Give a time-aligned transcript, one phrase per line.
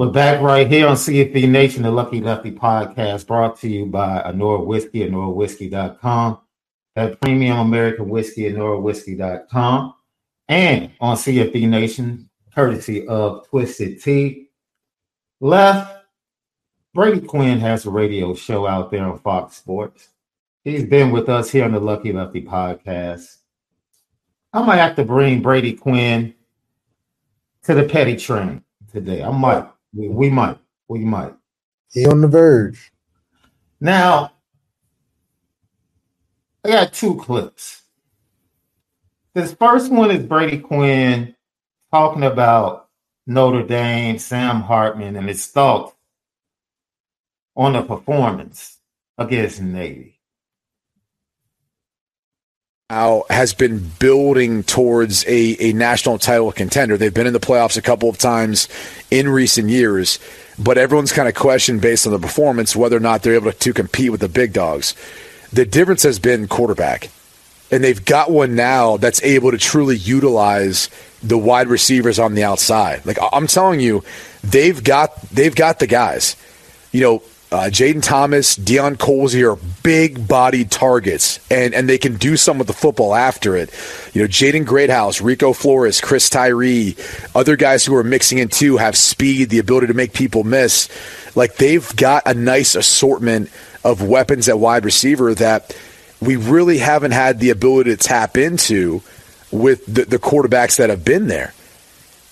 [0.00, 4.22] We're back right here on CFB Nation, the Lucky Lefty podcast, brought to you by
[4.22, 6.38] Anora Whiskey, AnoraWhiskey.com,
[6.94, 9.94] that premium American whiskey, AnoraWhiskey.com,
[10.48, 14.48] and on CFB Nation, courtesy of Twisted Tea.
[15.38, 16.06] Left,
[16.94, 20.08] Brady Quinn has a radio show out there on Fox Sports.
[20.64, 23.36] He's been with us here on the Lucky Lefty podcast.
[24.54, 26.32] I might have to bring Brady Quinn
[27.64, 29.22] to the petty train today.
[29.22, 29.68] I might.
[29.94, 30.58] We, we might.
[30.88, 31.34] We might.
[31.92, 32.92] He on the verge.
[33.80, 34.32] Now,
[36.64, 37.82] I got two clips.
[39.34, 41.34] This first one is Brady Quinn
[41.90, 42.88] talking about
[43.26, 45.94] Notre Dame, Sam Hartman, and his thoughts
[47.56, 48.78] on the performance
[49.18, 50.19] against Navy.
[52.90, 56.96] Now has been building towards a, a national title contender.
[56.96, 58.68] They've been in the playoffs a couple of times
[59.12, 60.18] in recent years,
[60.58, 63.58] but everyone's kind of questioned based on the performance whether or not they're able to,
[63.58, 64.96] to compete with the big dogs.
[65.52, 67.10] The difference has been quarterback.
[67.70, 70.90] And they've got one now that's able to truly utilize
[71.22, 73.06] the wide receivers on the outside.
[73.06, 74.02] Like I'm telling you,
[74.42, 76.34] they've got they've got the guys.
[76.90, 77.22] You know,
[77.52, 82.58] uh, Jayden Thomas, Deion Colzie are big bodied targets, and, and they can do some
[82.58, 83.70] with the football after it.
[84.14, 86.94] You know, Jaden Greathouse, Rico Flores, Chris Tyree,
[87.34, 90.88] other guys who are mixing in too have speed, the ability to make people miss.
[91.34, 93.50] Like they've got a nice assortment
[93.82, 95.76] of weapons at wide receiver that
[96.20, 99.02] we really haven't had the ability to tap into
[99.50, 101.52] with the, the quarterbacks that have been there.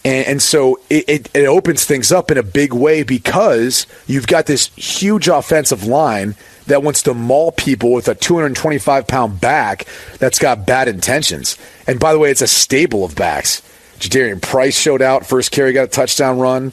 [0.09, 4.27] And, and so it, it, it opens things up in a big way because you've
[4.27, 6.35] got this huge offensive line
[6.67, 9.85] that wants to maul people with a 225 pound back
[10.19, 11.59] that's got bad intentions.
[11.87, 13.61] And by the way, it's a stable of backs.
[13.99, 16.73] Jadarius Price showed out, first carry, got a touchdown run.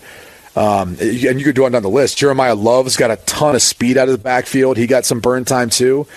[0.55, 2.17] Um, and you could go on down the list.
[2.17, 4.77] Jeremiyah Love's got a ton of speed out of the backfield.
[4.77, 6.07] He got some burn time too.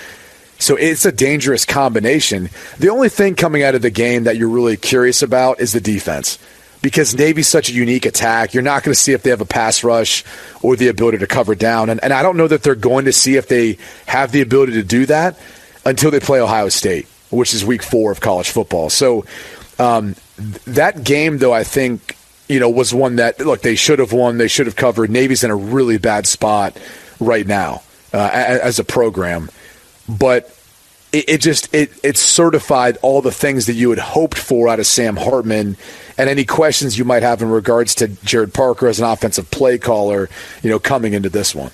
[0.61, 2.49] So it's a dangerous combination.
[2.79, 5.81] The only thing coming out of the game that you're really curious about is the
[5.81, 6.39] defense
[6.83, 8.55] because Navy's such a unique attack.
[8.55, 10.25] You're not going to see if they have a pass rush
[10.63, 11.91] or the ability to cover down.
[11.91, 14.73] And, and I don't know that they're going to see if they have the ability
[14.73, 15.39] to do that
[15.85, 18.91] until they play Ohio State, which is week four of college football.
[18.91, 19.25] So
[19.79, 20.15] um,
[20.67, 22.17] that game, though, I think,
[22.49, 24.39] you know, was one that, look, they should have won.
[24.39, 25.11] They should have covered.
[25.11, 26.79] Navy's in a really bad spot
[27.21, 29.51] right now uh, as a program.
[30.09, 30.58] But
[31.13, 34.79] it, it just it it certified all the things that you had hoped for out
[34.79, 35.77] of Sam Hartman
[36.17, 39.79] and any questions you might have in regards to Gerad Parker as an offensive play
[39.79, 40.29] caller,
[40.63, 41.71] you know, coming into this one.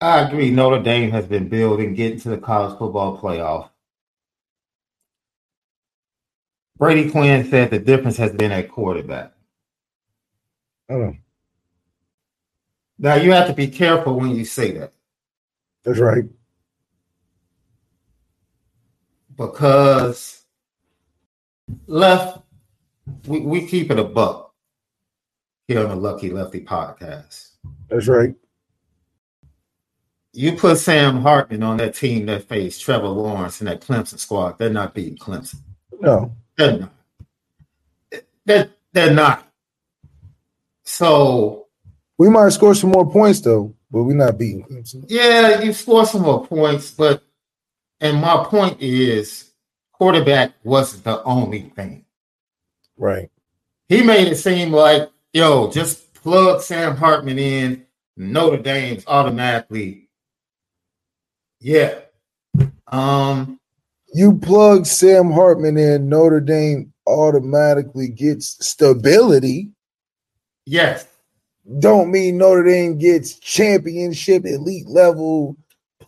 [0.00, 0.50] I agree.
[0.50, 3.70] Notre Dame has been building, getting to the college football playoff.
[6.76, 9.32] Brady Quinn said the difference has been at quarterback.
[10.88, 11.14] Oh.
[12.98, 14.92] Now you have to be careful when you say that.
[15.84, 16.24] That's right.
[19.38, 20.42] Because
[21.86, 22.40] left
[23.26, 24.52] we, we keep it a buck
[25.66, 27.50] here on the Lucky Lefty podcast.
[27.88, 28.34] That's right.
[30.32, 34.58] You put Sam Hartman on that team that faced Trevor Lawrence and that Clemson squad,
[34.58, 35.60] they're not beating Clemson.
[36.00, 36.32] No.
[36.56, 36.92] They're not.
[38.44, 39.50] They're, they're not.
[40.84, 41.66] So
[42.18, 45.04] we might score some more points though, but we're not beating Clemson.
[45.08, 47.22] Yeah, you score some more points, but
[48.00, 49.50] and my point is
[49.92, 52.04] quarterback wasn't the only thing.
[52.96, 53.30] Right.
[53.88, 57.84] He made it seem like, yo, just plug Sam Hartman in,
[58.16, 60.08] Notre Dame's automatically.
[61.60, 62.00] Yeah.
[62.86, 63.58] Um,
[64.14, 69.70] You plug Sam Hartman in, Notre Dame automatically gets stability.
[70.66, 71.06] yes.
[71.80, 75.54] Don't mean Notre Dame gets championship elite level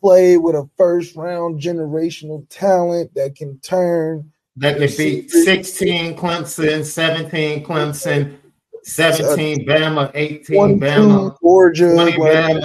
[0.00, 6.84] play with a first round generational talent that can turn That could be 16 Clemson,
[6.84, 8.36] 17 Clemson,
[8.82, 11.92] 17 Bama, 18 22 Bama, Georgia.
[11.94, 12.62] 20 Bama.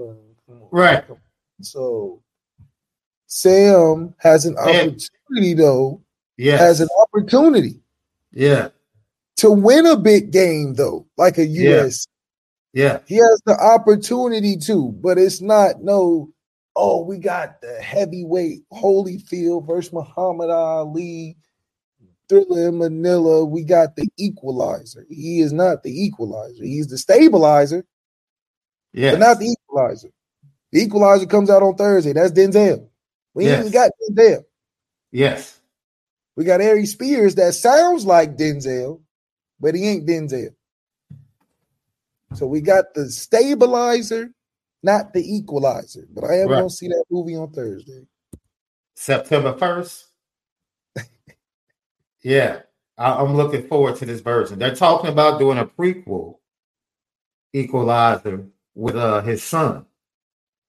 [0.00, 1.04] Uh, right.
[1.62, 2.20] So
[3.26, 6.00] Sam has an opportunity though,
[6.36, 6.56] Yeah.
[6.56, 7.80] has an opportunity
[8.32, 8.68] yeah.
[9.36, 11.84] to win a big game though, like a Yeah.
[11.84, 12.06] US.
[12.72, 12.98] Yeah.
[13.06, 16.30] He has the opportunity to, but it's not no,
[16.80, 21.36] oh, we got the heavyweight Holyfield versus Muhammad Ali,
[22.26, 23.44] Thriller in Manila.
[23.44, 25.04] We got the equalizer.
[25.10, 26.64] He is not the equalizer.
[26.64, 27.84] He's the stabilizer,
[28.94, 29.10] Yeah.
[29.12, 30.08] but not the equalizer.
[30.72, 32.14] The equalizer comes out on Thursday.
[32.14, 32.88] That's Denzel.
[33.34, 34.44] We ain't even got Denzel.
[35.12, 35.60] Yes.
[36.36, 39.02] We got Ari Spears that sounds like Denzel,
[39.60, 40.54] but he ain't Denzel.
[42.34, 44.32] So we got the stabilizer,
[44.82, 46.06] not the equalizer.
[46.12, 46.56] But I am Right.
[46.56, 48.06] gonna see that movie on Thursday.
[48.96, 50.04] September 1st.
[52.24, 52.60] yeah.
[52.98, 54.58] I, I'm looking forward to this version.
[54.58, 56.36] They're talking about doing a prequel
[57.54, 59.86] equalizer with uh his son.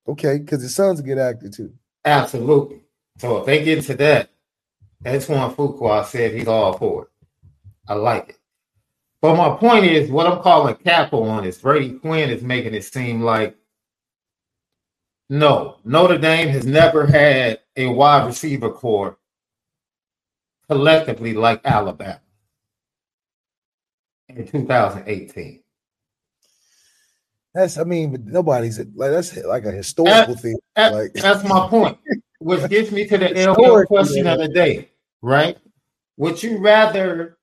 [0.08, 1.74] Okay, because his son's a good actor too.
[2.06, 2.84] Absolutely.
[3.20, 4.30] So if they get into that,
[5.06, 7.10] Antoine Fuqua said he's all for it.
[7.88, 8.38] I like it.
[9.22, 12.84] But my point is, what I'm calling capo on is Brady Quinn is making it
[12.86, 13.58] seem like
[15.32, 19.18] no, Notre Dame has never had a wide receiver core
[20.70, 22.20] collectively like Alabama
[24.28, 25.64] in 2018.
[27.54, 30.58] That's I mean, but nobody's like that's like a historical thing.
[30.76, 31.98] That- Like that's my point.
[32.40, 34.90] Which gets me to the LL Historically, question of the day,
[35.22, 35.58] right?
[36.18, 37.38] Would you rather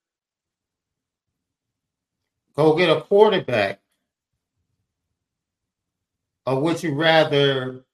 [2.55, 3.81] go get a quarterback,
[6.49, 7.85] or would you rather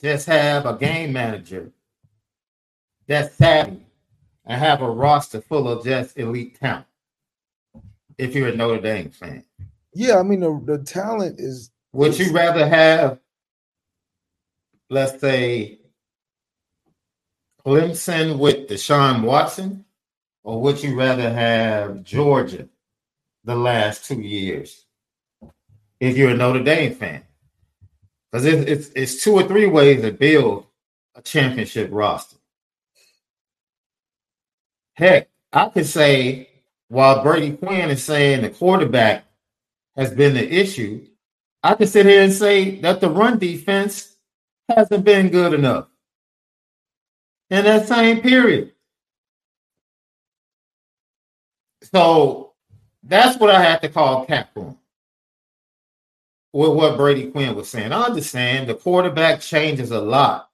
[0.00, 1.72] just have a game manager
[3.08, 3.84] that's savvy
[4.44, 6.86] and have a roster full of just elite talent?
[8.18, 9.44] If you're a Notre Dame fan.
[9.94, 13.18] yeah, I mean the, the talent is Would you rather have,
[14.90, 15.80] let's say,
[17.66, 19.84] Clemson with Deshaun Watson,
[20.44, 22.68] or would you rather have Georgia
[23.48, 24.84] the last two years?
[26.00, 27.22] If you're a Notre Dame fan,
[28.30, 30.66] because it's, it's it's two or three ways to build
[31.14, 32.36] a championship roster.
[34.94, 36.50] Heck, I could say
[36.88, 39.24] while Brady Quinn is saying the quarterback
[39.96, 41.06] has been the issue,
[41.62, 44.16] I could sit here and say that the run defense
[44.68, 45.88] hasn't been good enough
[47.50, 48.72] in that same period.
[51.82, 52.47] So
[53.08, 54.76] that's what I had to call cap on
[56.52, 57.92] with what Brady Quinn was saying.
[57.92, 60.48] I understand the quarterback changes a lot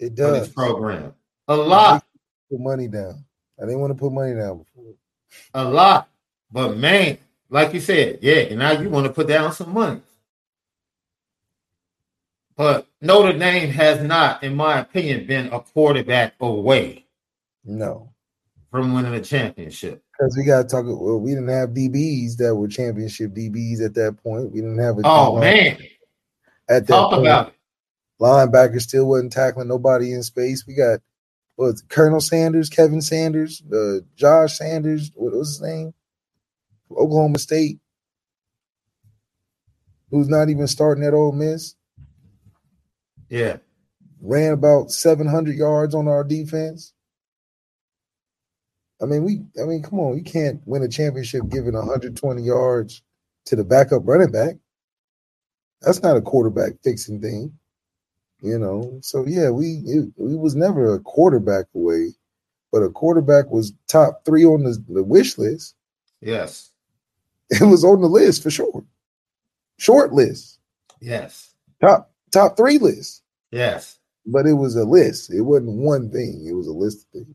[0.00, 1.14] it does this program.
[1.48, 2.04] A lot,
[2.50, 3.24] put money down.
[3.58, 4.94] I didn't want to put money down before.
[5.54, 6.08] a lot.
[6.50, 7.18] But man,
[7.50, 10.00] like you said, yeah, and now you want to put down some money.
[12.56, 17.06] But Notre Dame has not, in my opinion, been a quarterback away
[17.64, 18.09] No.
[18.70, 20.02] From winning a championship.
[20.12, 20.84] Because we got to talk.
[20.86, 24.52] Well, we didn't have DBs that were championship DBs at that point.
[24.52, 25.78] We didn't have a Oh man,
[26.68, 27.26] at that talk point.
[27.26, 27.54] about it.
[28.20, 30.66] Linebacker still wasn't tackling nobody in space.
[30.66, 31.00] We got
[31.56, 35.10] was Colonel Sanders, Kevin Sanders, uh, Josh Sanders.
[35.14, 35.94] What was his name?
[36.90, 37.78] Oklahoma State,
[40.10, 41.74] who's not even starting at Ole Miss.
[43.28, 43.58] Yeah,
[44.20, 46.92] Ran about seven hundred yards on our defense.
[49.02, 49.40] I mean, we.
[49.60, 53.02] I mean, come on, you can't win a championship giving 120 yards
[53.46, 54.56] to the backup running back.
[55.80, 57.52] That's not a quarterback fixing thing,
[58.42, 58.98] you know.
[59.02, 62.10] So yeah, we it, we was never a quarterback away,
[62.70, 65.74] but a quarterback was top three on the, the wish list.
[66.20, 66.70] yes,
[67.50, 68.84] It was on the list for sure,
[69.78, 70.58] short list,
[71.00, 73.22] yes, top top three list.
[73.50, 73.96] yes.
[74.26, 75.32] But it was a list.
[75.32, 76.44] It wasn't one thing.
[76.46, 77.34] It was a list of things.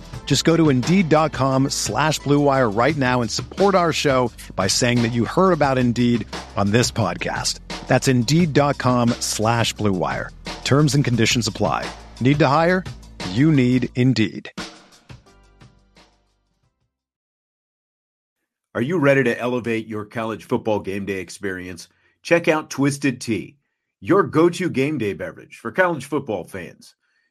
[0.25, 5.11] Just go to Indeed.com slash BlueWire right now and support our show by saying that
[5.11, 6.25] you heard about Indeed
[6.55, 7.59] on this podcast.
[7.89, 10.29] That's Indeed.com slash BlueWire.
[10.63, 11.85] Terms and conditions apply.
[12.21, 12.85] Need to hire?
[13.31, 14.49] You need Indeed.
[18.73, 21.89] Are you ready to elevate your college football game day experience?
[22.23, 23.57] Check out Twisted Tea,
[23.99, 26.95] your go to game day beverage for college football fans.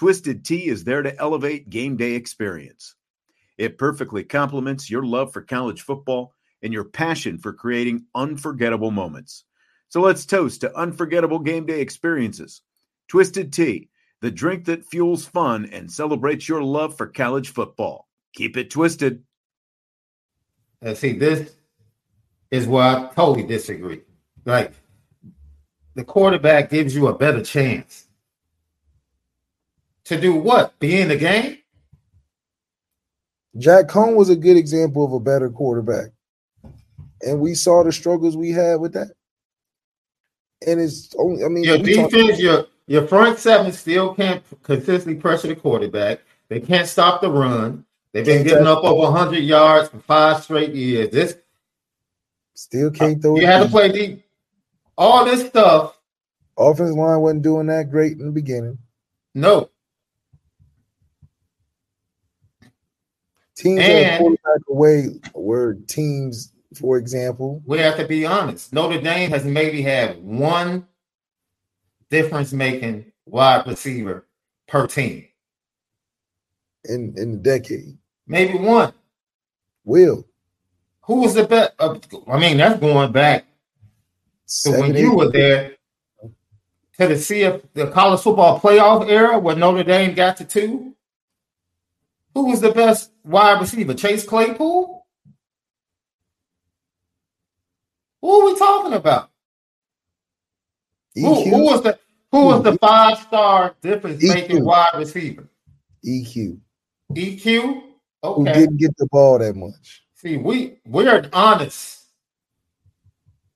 [0.00, 2.94] Twisted Tea is there to elevate game day experience.
[3.58, 9.44] It perfectly complements your love for college football and your passion for creating unforgettable moments.
[9.90, 12.62] So let's toast to unforgettable game day experiences.
[13.08, 13.90] Twisted Tea,
[14.22, 18.08] the drink that fuels fun and celebrates your love for college football.
[18.34, 19.22] Keep it twisted.
[20.80, 21.56] And see, this
[22.50, 24.00] is where I totally disagree.
[24.46, 24.72] Like
[25.94, 28.06] the quarterback gives you a better chance
[30.10, 30.78] to do what?
[30.78, 31.58] Be in the game?
[33.56, 36.10] Jack Coan was a good example of a better quarterback.
[37.22, 39.12] And we saw the struggles we had with that.
[40.66, 45.48] And it's only, I mean, your defense, your your front seven still can't consistently pressure
[45.48, 46.20] the quarterback.
[46.48, 47.84] They can't stop the run.
[48.12, 51.10] They've been getting up over 100 yards for five straight years.
[51.10, 51.36] This
[52.54, 53.36] still uh, can't throw.
[53.36, 53.42] It.
[53.42, 54.24] You had to play deep.
[54.98, 55.96] All this stuff.
[56.58, 58.78] Offensive line wasn't doing that great in the beginning.
[59.34, 59.70] No.
[63.60, 67.62] Teams and, quarterback away where teams, for example.
[67.66, 68.72] We have to be honest.
[68.72, 70.86] Notre Dame has maybe had one
[72.08, 74.26] difference making wide receiver
[74.66, 75.26] per team
[76.84, 77.98] in in the decade.
[78.26, 78.94] Maybe one.
[79.84, 80.26] Will.
[81.02, 81.72] Who was the best?
[81.78, 81.98] Uh,
[82.28, 83.44] I mean, that's going back
[84.62, 85.76] to when you were there
[86.98, 90.94] to the see if the college football playoff era where Notre Dame got to two.
[92.34, 93.94] Who was the best wide receiver?
[93.94, 95.06] Chase Claypool?
[98.22, 99.30] Who are we talking about?
[101.14, 101.98] Who, who, was the
[102.30, 105.48] who was the five star difference making wide receiver?
[106.06, 106.58] EQ.
[107.12, 107.82] EQ.
[108.22, 108.38] Okay.
[108.38, 110.04] Who didn't get the ball that much.
[110.14, 112.04] See, we we're an honest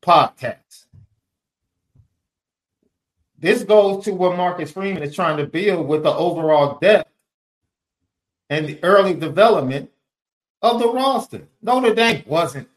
[0.02, 0.87] podcast.
[3.38, 7.11] This goes to what Marcus Freeman is trying to build with the overall depth
[8.54, 9.90] and the early development
[10.62, 11.49] of the roster.
[11.61, 12.68] Notre Dame wasn't,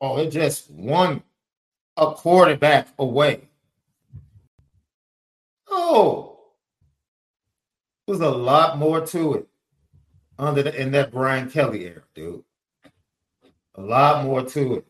[0.00, 1.22] oh, it just one
[1.96, 3.48] a quarterback away.
[5.68, 6.38] Oh,
[8.06, 9.46] there's a lot more to it
[10.38, 12.42] under the, in that Brian Kelly era, dude.
[13.76, 14.86] A lot more to it.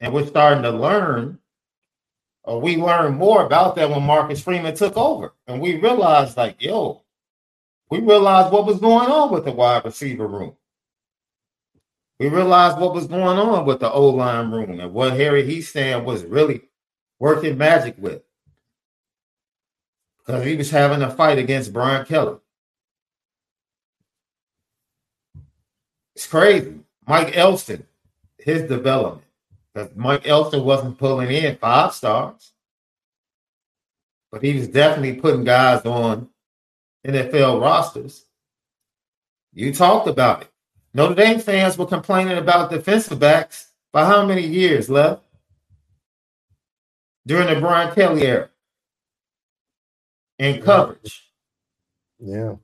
[0.00, 1.38] And we're starting to learn,
[2.42, 5.34] or we learned more about that when Marcus Freeman took over.
[5.46, 6.99] And we realized, like, yo,
[7.90, 10.54] we realized what was going on with the wide receiver room.
[12.20, 16.04] We realized what was going on with the O line room and what Harry Hiestand
[16.04, 16.62] was really
[17.18, 18.22] working magic with.
[20.18, 22.36] Because he was having a fight against Brian Kelly.
[26.14, 26.80] It's crazy.
[27.08, 27.86] Mike Elston,
[28.38, 29.26] his development.
[29.72, 32.52] Because Mike Elston wasn't pulling in five stars.
[34.30, 36.28] But he was definitely putting guys on
[37.06, 38.24] NFL rosters.
[39.52, 40.48] You talked about it.
[40.92, 45.22] Notre Dame fans were complaining about defensive backs for how many years left?
[47.26, 48.50] During the Brian Kelly era.
[50.38, 51.30] In coverage.
[52.18, 52.56] Yeah.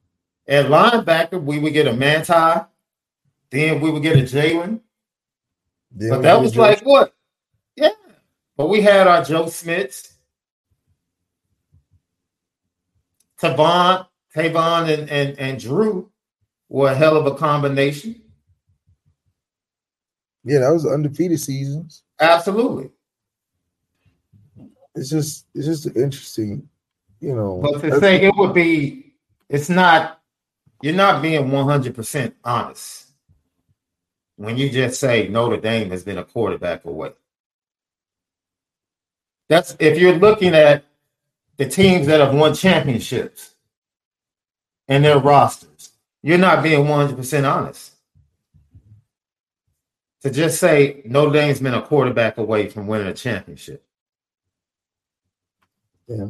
[0.48, 2.60] At linebacker, we would get a Manti
[3.50, 4.80] Then we would get a Jaylon.
[5.92, 7.14] But that was Joe- like what?
[7.76, 7.90] Yeah.
[8.56, 10.12] But we had our Joe Schmidts,
[13.40, 16.10] Tavon, Tavon, and, and, and Drew
[16.68, 18.20] were a hell of a combination.
[20.44, 22.02] yeah, that was undefeated seasons.
[22.20, 22.90] Absolutely.
[24.94, 26.68] It's just it's just interesting,
[27.20, 27.60] you know.
[27.62, 29.14] But to say it would be,
[29.48, 30.20] it's not,
[30.82, 33.12] you're not being 100% honest
[34.36, 37.12] when you just say Notre Dame has been a quarterback away.
[39.48, 40.84] That's if you're looking at
[41.56, 43.55] the teams that have won championships
[44.88, 45.90] and their rosters,
[46.22, 47.92] you're not being 100% honest.
[50.22, 53.84] To just say Notre Dame's been a quarterback away from winning a championship.
[56.08, 56.26] yeah.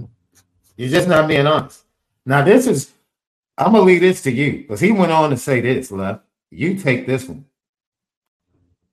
[0.77, 1.83] You're just not being honest.
[2.27, 2.93] Now, this is,
[3.57, 6.23] I'm going to leave this to you because he went on to say this, left.
[6.51, 7.47] You take this one.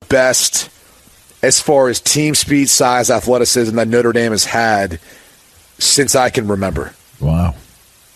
[0.08, 0.70] best
[1.42, 4.98] as far as team speed, size, athleticism that Notre Dame has had
[5.78, 6.94] since I can remember.
[7.20, 7.54] Wow.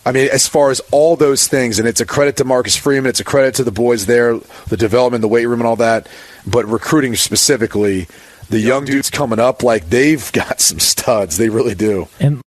[0.09, 3.11] I mean, as far as all those things, and it's a credit to Marcus Freeman,
[3.11, 6.09] it's a credit to the boys there, the development, the weight room, and all that.
[6.47, 8.07] But recruiting specifically,
[8.49, 11.37] the young dudes coming up, like they've got some studs.
[11.37, 12.07] They really do.
[12.19, 12.41] And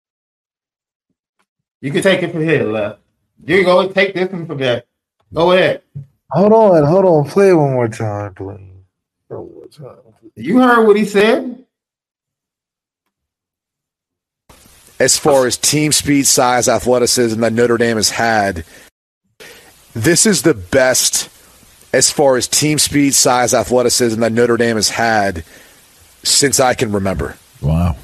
[1.80, 2.98] You can take it from here, left.
[3.44, 4.82] You go and take this one from there.
[5.32, 5.82] Go ahead.
[6.32, 7.30] Hold on, hold on.
[7.30, 8.58] Play one more time, please.
[9.28, 9.98] One more time.
[10.34, 11.64] You heard what he said.
[15.02, 18.64] As far as team speed, size, athleticism that Notre Dame has had,
[19.94, 21.28] this is the best
[21.92, 25.44] as far as team speed, size, athleticism that Notre Dame has had
[26.22, 27.36] since I can remember.
[27.60, 27.96] wow.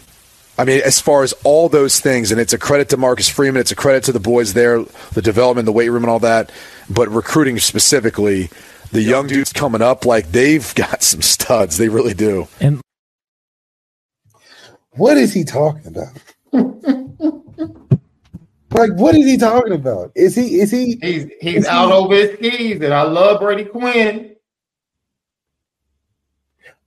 [0.58, 3.60] I mean, as far as all those things, and it's a credit to Marcus Freeman,
[3.60, 6.50] it's a credit to the boys there, the development, the weight room, and all that.
[6.90, 8.50] But recruiting specifically,
[8.90, 11.78] the young dudes coming up, like they've got some studs.
[11.78, 12.48] They really do.
[12.58, 12.80] And
[14.90, 16.08] What is he talking about?
[18.70, 20.12] Like, what is he talking about?
[20.14, 23.40] Is he is he He's he's Is he- out over his skis, and I love
[23.40, 24.34] Brady Quinn.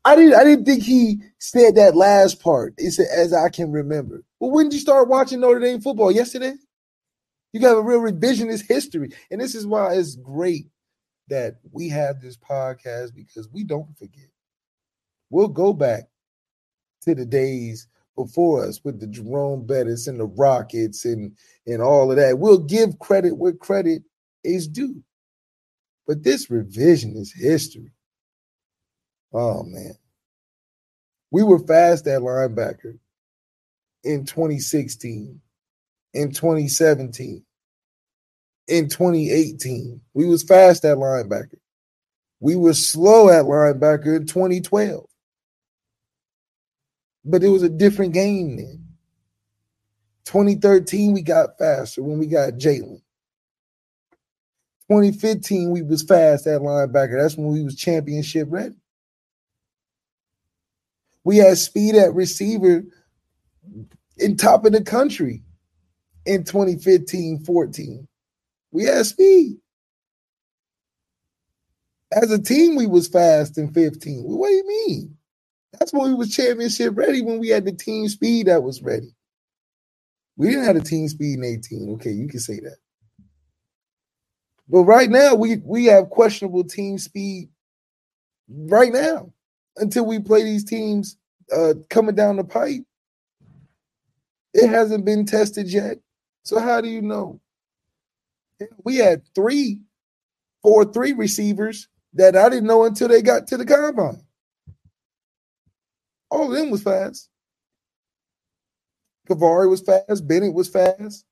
[0.04, 2.74] I didn't I didn't think he said that last part.
[2.80, 4.24] Said, as I can remember.
[4.40, 6.12] Well, when did you start watching Notre Dame football?
[6.12, 6.54] Yesterday?
[7.54, 9.12] You got a real revisionist history.
[9.30, 10.68] And this is why it's great
[11.28, 14.30] that we have this podcast because we don't forget.
[15.30, 16.04] We'll go back
[17.02, 22.12] to the days before us with the Jerome Bettis and the Rockets and and all
[22.12, 22.40] of that.
[22.40, 24.04] We'll give credit where credit
[24.44, 25.04] is due.
[26.08, 27.92] But this revision is history.
[29.34, 29.94] Oh man.
[31.32, 32.98] We were fast at linebacker
[34.04, 35.40] in 2016,
[36.14, 37.44] in 2017,
[38.68, 40.02] in 2018.
[40.14, 41.60] We was fast at linebacker.
[42.42, 45.06] We were slow at linebacker in 2012.
[47.26, 48.86] But it was a different game then.
[50.26, 53.02] 2013, we got faster when we got Jaylon.
[54.90, 57.22] 2015, we was fast at linebacker.
[57.22, 58.76] That's when we was championship ready.
[61.24, 62.84] We had speed at receiver
[64.18, 65.44] in top of the country
[66.26, 68.08] in 2015 14.
[68.72, 69.58] We had speed.
[72.12, 74.24] As a team, we was fast in 15.
[74.24, 75.18] What do you mean?
[75.80, 79.16] That's when we was championship ready when we had the team speed that was ready.
[80.38, 81.90] We didn't have the team speed in 18.
[81.96, 82.78] Okay, you can say that.
[84.70, 87.50] But right now, we we have questionable team speed
[88.50, 89.32] right now
[89.78, 91.18] until we play these teams
[91.56, 92.84] uh, coming down the pipe.
[94.54, 95.98] It hasn't been tested yet.
[96.44, 97.40] So how do you know?
[98.84, 99.82] We had three,
[100.62, 104.22] four, three receivers that I didn't know until they got to the combine.
[106.32, 107.30] All of them was fast.
[109.30, 110.28] Kavari was fast.
[110.28, 111.26] Bennett was fast.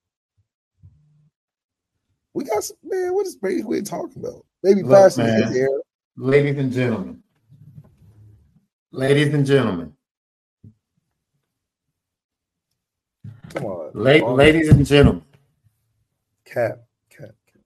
[2.34, 3.14] We got some, man.
[3.14, 4.46] What is Brady Quinn talking about?
[4.62, 5.54] Maybe Look, man.
[6.18, 7.24] Ladies and gentlemen,
[8.92, 9.94] ladies and gentlemen,
[13.54, 15.24] Come on, la- Oh, ladies and gentlemen,
[16.44, 17.62] Cap, cap, cap.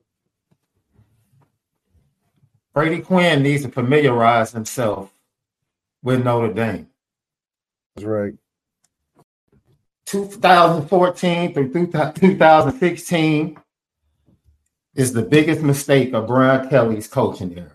[2.72, 5.12] Brady Quinn needs to familiarize himself
[6.02, 6.88] with Notre Dame.
[7.94, 8.34] That's right.
[10.06, 13.58] 2014 through 2016
[14.94, 17.72] is the biggest mistake of Brian Kelly's coaching era.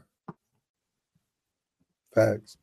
[2.14, 2.58] Facts.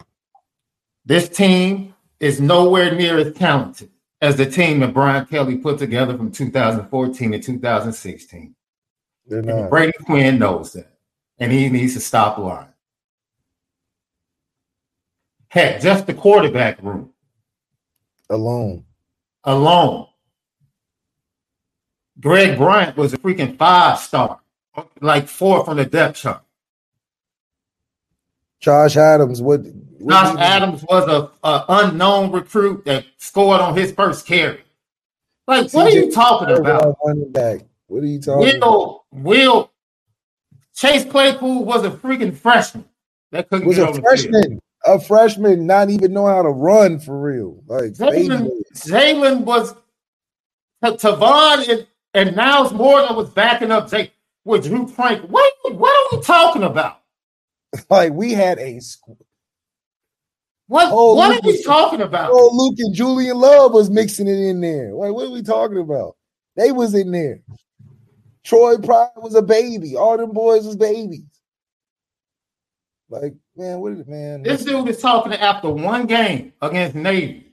[1.05, 3.91] This team is nowhere near as talented
[4.21, 8.55] as the team that Brian Kelly put together from 2014 to 2016.
[9.29, 9.71] And not.
[9.71, 10.99] Brady Quinn knows that,
[11.39, 12.69] and he needs to stop lying.
[15.49, 17.13] Heck, just the quarterback room
[18.31, 18.85] alone.
[19.45, 20.07] Alone.
[22.19, 24.41] Greg Bryant was a freaking five star,
[25.01, 26.43] like four from the depth chart.
[28.59, 29.61] Josh Adams, what?
[29.99, 34.65] what Josh Adams was a, a, unknown recruit that scored on his first carry.
[35.47, 36.97] Like, what are you talking about?
[37.05, 37.61] Running back.
[37.87, 39.03] What are you talking Will, about?
[39.13, 39.71] Will
[40.75, 42.85] Chase Claypool was a freaking freshman.
[43.31, 44.61] That couldn't was a freshman.
[44.87, 47.63] A freshman not even know how to run for real.
[47.67, 49.75] Like Jaylon, was
[50.83, 54.13] Tavon and, and Nyles Morgan was backing up Jake
[54.45, 55.29] with Drew Frank.
[55.29, 57.01] What, what are we talking about?
[57.91, 58.81] Like we had a
[60.69, 62.31] what oh, what Luke are we talking about?
[62.33, 64.93] Oh, Luke and Julian Love was mixing it in there.
[64.93, 66.17] Like, what are we talking about?
[66.57, 67.41] They was in there.
[68.45, 69.97] Troy Pride was a baby.
[69.97, 71.25] All them boys was babies.
[73.09, 74.43] Like, man, what is man?
[74.43, 77.53] This dude is talking after one game against Navy.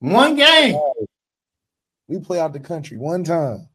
[0.00, 0.76] One game.
[2.06, 3.68] We play out the country one time.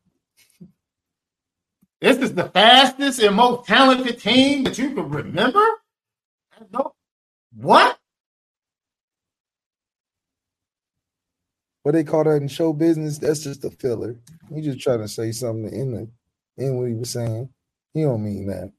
[2.01, 5.65] This is the fastest and most talented team that you can remember?
[7.55, 7.97] What?
[11.83, 13.17] What they call that in show business?
[13.17, 14.15] That's just a filler.
[14.53, 16.09] He just trying to say something in the
[16.63, 17.49] in what he was saying.
[17.93, 18.71] He don't mean that.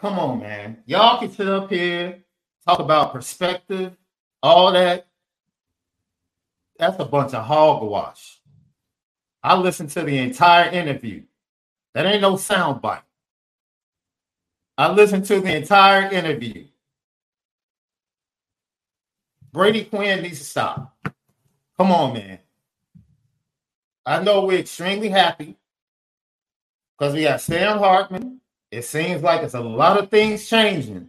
[0.00, 0.78] Come on, man.
[0.86, 2.20] Y'all can sit up here,
[2.66, 3.96] talk about perspective,
[4.42, 5.06] all that.
[6.78, 8.40] That's a bunch of hogwash.
[9.42, 11.24] I listened to the entire interview.
[11.94, 13.02] That ain't no soundbite.
[14.78, 16.66] I listened to the entire interview.
[19.52, 20.96] Brady Quinn needs to stop.
[21.78, 22.38] Come on, man.
[24.06, 25.56] I know we're extremely happy
[26.98, 28.29] because we got Sam Hartman.
[28.70, 31.08] It seems like it's a lot of things changing.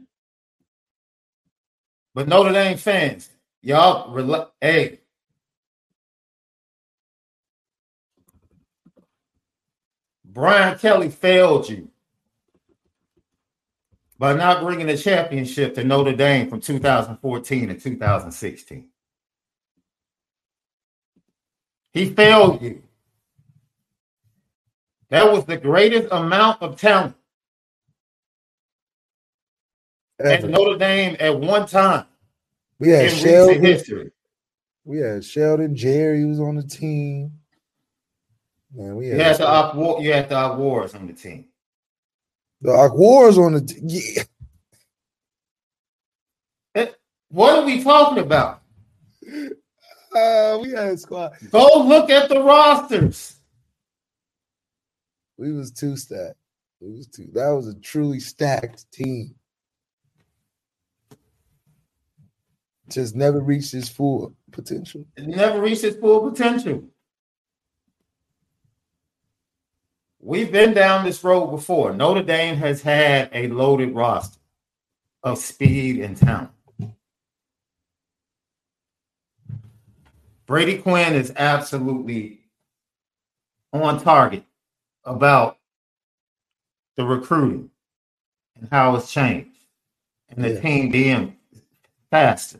[2.14, 3.30] But Notre Dame fans,
[3.62, 5.00] y'all, hey,
[10.26, 11.90] Brian Kelly failed you
[14.18, 18.88] by not bringing a championship to Notre Dame from 2014 to 2016.
[21.94, 22.82] He failed you.
[25.10, 27.16] That was the greatest amount of talent
[30.22, 30.46] Ever.
[30.46, 32.06] at Notre Dame at one time.
[32.80, 33.64] We had Sheldon.
[33.64, 34.12] History.
[34.84, 35.76] We had Sheldon.
[35.76, 37.34] Jerry was on the team.
[38.74, 41.46] Man, we had, you had the War, you had the Ak Wars on the team.
[42.62, 43.84] The Ak Wars on the team.
[43.84, 44.24] Yeah.
[46.76, 46.88] Eh,
[47.30, 48.62] what are we talking about?
[50.16, 51.34] Uh, we had a squad.
[51.52, 53.36] Go look at the rosters.
[55.38, 56.36] We was two stacked.
[56.82, 57.30] It was two.
[57.34, 59.36] That was a truly stacked team.
[62.92, 65.06] Just never reached its full potential.
[65.16, 66.84] It never reached its full potential.
[70.20, 71.94] We've been down this road before.
[71.94, 74.40] Notre Dame has had a loaded roster
[75.24, 76.52] of speed and talent.
[80.46, 82.42] Brady Quinn is absolutely
[83.72, 84.44] on target
[85.06, 85.58] about
[86.98, 87.70] the recruiting
[88.60, 89.58] and how it's changed
[90.30, 90.60] and the yeah.
[90.60, 91.36] team being
[92.10, 92.60] faster.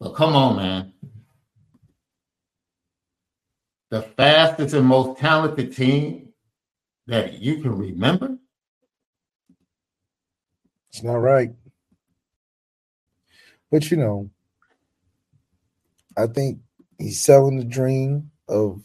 [0.00, 0.92] But come on, man
[3.90, 6.28] the fastest and most talented team
[7.06, 8.36] that you can remember?
[10.90, 11.50] It's not right.
[13.70, 14.30] But you know,
[16.16, 16.58] I think
[16.98, 18.82] he's selling the dream of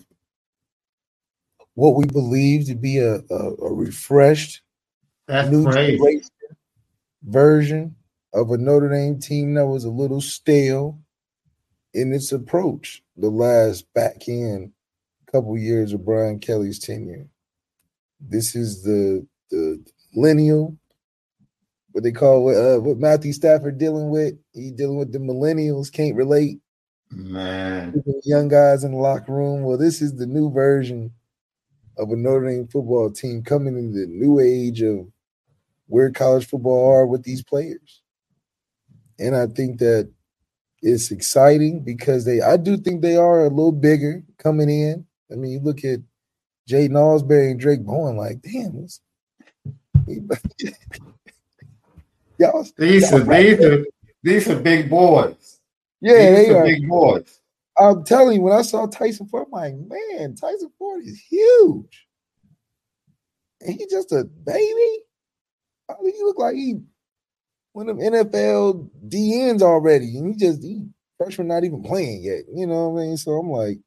[1.75, 4.61] what we believe to be a, a, a refreshed,
[5.27, 5.63] That's new
[7.23, 7.95] version
[8.33, 10.99] of a Notre Dame team that was a little stale
[11.93, 14.71] in its approach the last back end
[15.33, 17.27] couple years of Brian Kelly's tenure.
[18.21, 20.77] This is the the millennial,
[21.91, 24.35] what they call uh, what Matthew Stafford dealing with.
[24.53, 26.59] He dealing with the millennials can't relate.
[27.11, 29.63] Man, young guys in the locker room.
[29.63, 31.11] Well, this is the new version
[31.97, 35.07] of a Notre Dame football team coming in the new age of
[35.87, 38.01] where college football are with these players.
[39.19, 40.11] And I think that
[40.83, 45.05] it's exciting because they I do think they are a little bigger coming in.
[45.31, 45.99] I mean, you look at
[46.67, 48.73] Jay Ausberry and Drake Bowen, like, damn,
[52.37, 53.85] y'all, these y'all are these are
[54.21, 55.59] these are big boys.
[56.01, 57.39] Yeah, these they are big boys.
[57.77, 62.07] I'm telling you, when I saw Tyson Ford, I'm like, man, Tyson Ford is huge.
[63.61, 64.99] And he just a baby.
[65.89, 66.81] I mean, he look like he
[67.73, 72.43] one of them NFL DNs already, and he just he freshman not even playing yet.
[72.53, 73.17] You know what I mean?
[73.17, 73.79] So I'm like,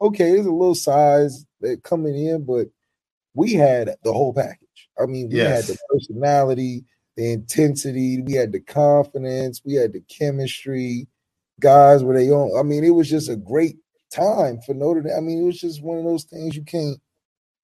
[0.00, 2.68] okay, there's a little size that coming in, but
[3.34, 4.88] we had the whole package.
[5.00, 5.66] I mean, we Yes.
[5.66, 6.84] had the personality,
[7.16, 11.08] the intensity, we had the confidence, we had the chemistry.
[11.60, 12.58] Guys were they on.
[12.58, 13.76] I mean, it was just a great
[14.12, 15.14] time for Notre Dame.
[15.16, 16.98] I mean, it was just one of those things you can't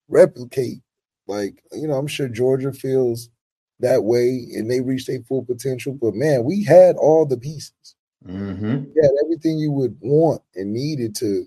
[0.08, 0.80] replicate.
[1.26, 3.30] Like, you know, I'm sure Georgia feels
[3.80, 5.92] that way and they reached their full potential.
[6.00, 7.72] But man, we had all the pieces.
[8.26, 8.66] Mm-hmm.
[8.66, 11.46] We had everything you would want and needed to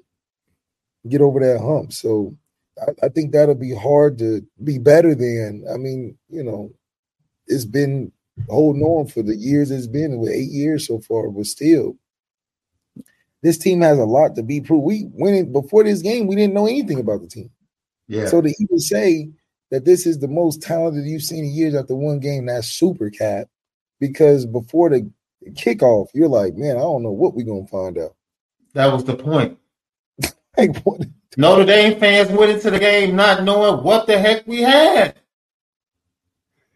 [1.08, 1.94] get over that hump.
[1.94, 2.36] So
[2.82, 5.66] I, I think that'll be hard to be better than.
[5.72, 6.72] I mean, you know,
[7.48, 8.12] it's been
[8.48, 11.98] holding on for the years it's been with eight years so far, but still.
[13.42, 14.84] This team has a lot to be proved.
[14.84, 17.50] We went in before this game, we didn't know anything about the team.
[18.08, 18.26] Yeah.
[18.26, 19.30] So to even say
[19.72, 23.10] that this is the most talented you've seen in years after one game, that's super
[23.10, 23.48] cap.
[24.00, 25.10] Because before the
[25.52, 28.16] kickoff, you're like, man, I don't know what we're gonna find out.
[28.74, 29.58] that was the point.
[30.58, 31.02] Like, what?
[31.38, 35.16] Notre Dame fans went into the game not knowing what the heck we had.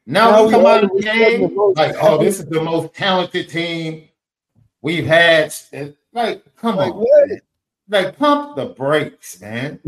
[0.05, 3.49] Now, Now we come out of the game like, oh, this is the most talented
[3.49, 4.07] team
[4.81, 5.53] we've had.
[6.13, 6.99] Like, come Like on.
[6.99, 7.29] what?
[7.89, 9.81] like pump the brakes, man.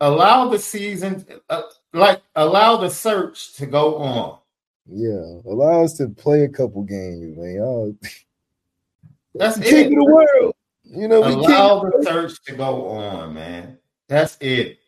[0.00, 4.38] allow the season, uh, like allow the search to go on.
[4.86, 7.60] Yeah, allow us to play a couple games, man.
[7.62, 7.94] Oh,
[9.34, 9.98] That's king it.
[9.98, 10.54] of the world.
[10.84, 13.78] You know, we Allow the search to go on, man.
[14.08, 14.78] That's it.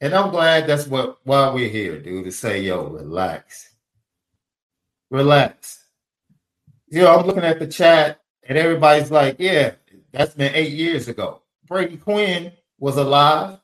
[0.00, 2.24] And I'm glad that's what why we're here, dude.
[2.24, 3.74] To say, yo, relax,
[5.10, 5.86] relax.
[6.88, 9.72] You know, I'm looking at the chat, and everybody's like, yeah,
[10.12, 11.42] that's been eight years ago.
[11.66, 13.58] Brady Quinn was alive.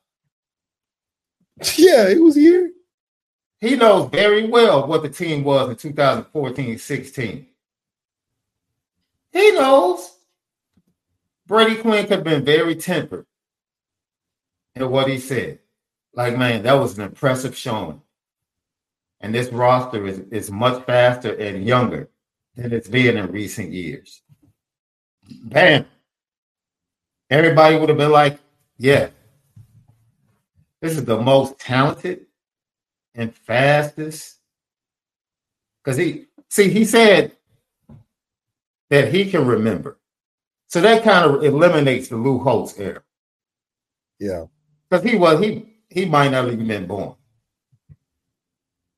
[1.77, 2.73] Yeah, it was here.
[3.61, 7.47] He knows very well what the team was in 2014 16.
[9.33, 10.11] He knows.
[11.47, 13.27] Brady Quinn could have been very tempered
[14.75, 15.59] in what he said.
[16.15, 18.01] Like, man, that was an impressive showing.
[19.21, 22.09] And this roster is, is much faster and younger
[22.55, 24.23] than it's been in recent years.
[25.45, 25.87] Bam.
[27.31, 28.39] Everybody would have been like,
[28.79, 29.09] yeah,
[30.85, 32.27] this is the most talented
[33.15, 34.37] and fastest.
[35.83, 37.33] Because he, see, he said
[38.91, 39.99] that he can remember.
[40.67, 43.03] So that kind of eliminates the Lou Holtz era.
[44.19, 44.45] Yeah,
[44.91, 47.15] Because he was, he, he might not have even been born.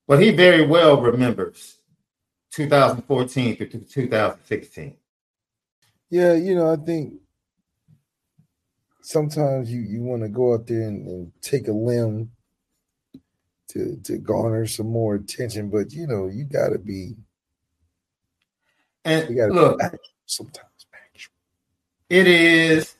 [0.09, 1.79] But he very well remembers
[2.51, 4.97] 2014 to 2016.
[6.11, 6.33] yeah.
[6.35, 7.15] You know, I think
[9.07, 12.29] sometimes you you want to go out there and, and take a limb
[13.69, 17.15] to to garner some more attention, but you know, you got to be
[19.05, 19.81] And you got to look,
[20.27, 20.87] sometimes.
[20.91, 21.33] factual.
[22.11, 22.97] It is.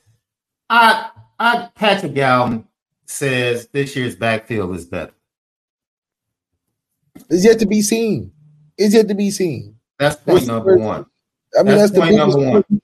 [0.69, 2.65] I, I, Patrick Galvin
[3.05, 5.13] says this year's backfield is better.
[7.29, 8.31] It's yet to be seen.
[8.77, 9.75] It's yet to be seen.
[9.99, 11.05] That's point That's number the- one.
[11.57, 12.63] I mean, That's that's, point number one.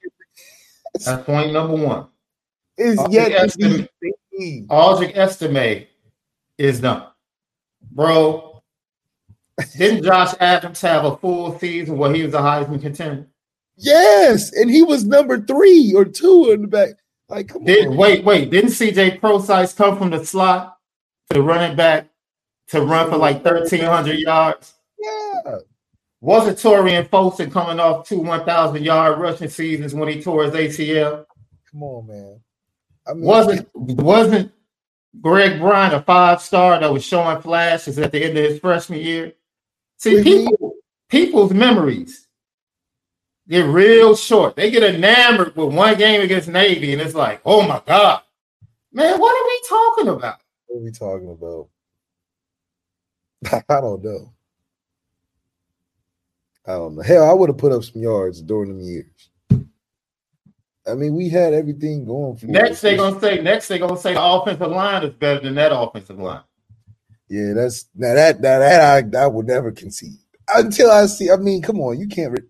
[1.05, 2.07] That's point number one.
[2.79, 3.89] All yet to estimate-
[4.31, 4.65] be.
[4.69, 5.86] Audric Estime
[6.57, 7.03] is done.
[7.91, 8.63] Bro,
[9.77, 13.27] didn't Josh Adams have a full season where he was a Heisman contender?
[13.75, 16.89] Yes, and he was number three or two in the back.
[17.29, 17.97] Like, come Did, on.
[17.97, 20.77] wait, wait, didn't CJ Prosize come from the slot
[21.29, 22.07] to running back
[22.69, 24.73] to run for like 1,300 yards?
[24.99, 25.57] Yeah.
[26.21, 31.25] Wasn't Tarean Folston coming off two 1,000 yard rushing seasons when he tore his ACL?
[31.71, 32.39] Come on, man.
[33.07, 34.51] I mean, Wasn't wasn't
[35.21, 38.99] Greg Bryant a five star that was showing flashes at the end of his freshman
[38.99, 39.33] year?
[39.97, 40.75] See, people,
[41.09, 42.27] people's memories
[43.47, 44.55] get real short.
[44.55, 48.21] They get enamored with one game against Navy, and it's like, oh my god,
[48.91, 50.39] man, what are we talking about?
[50.67, 51.69] what are we talking about?
[53.69, 54.33] I don't know.
[56.65, 57.01] I don't know.
[57.01, 59.29] Hell, I would have put up some yards during them years.
[60.86, 64.13] I mean, we had everything going for Next, They're gonna say, next They're gonna say
[64.13, 66.41] the offensive line is better than that offensive line.
[67.30, 70.19] Yeah, that's now that now that I I would never concede
[70.54, 71.32] until I see.
[71.32, 72.32] I mean, come on, you can't.
[72.32, 72.48] Re-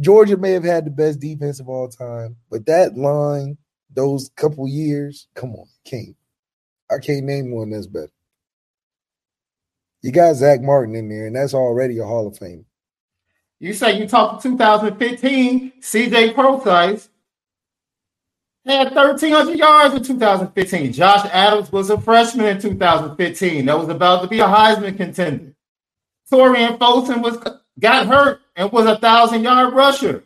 [0.00, 3.58] Georgia may have had the best defense of all time, but that line,
[3.90, 6.14] those couple years, come on, can't.
[6.90, 8.12] I can't name one that's better.
[10.02, 12.64] You got Zach Martin in there, and that's already a Hall of Fame.
[13.60, 17.08] You say you talk 2015, CJ Prosize
[18.64, 20.92] had 1,300 yards in 2015.
[20.92, 23.66] Josh Adams was a freshman in 2015.
[23.66, 25.54] That was about to be a Heisman contender.
[26.30, 27.38] Tarean Folston was
[27.78, 30.24] got hurt and was a thousand yard rusher.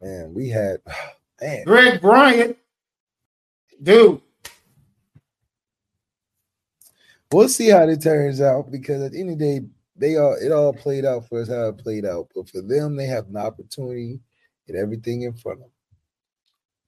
[0.00, 0.80] Man, we had
[1.40, 1.64] man.
[1.64, 2.56] Greg Bryant,
[3.82, 4.20] dude.
[7.32, 10.36] We'll see how it turns out because at the end of the day, they all
[10.40, 12.28] it all played out for us how it played out.
[12.34, 14.20] But for them, they have an opportunity
[14.68, 15.70] and everything in front of them.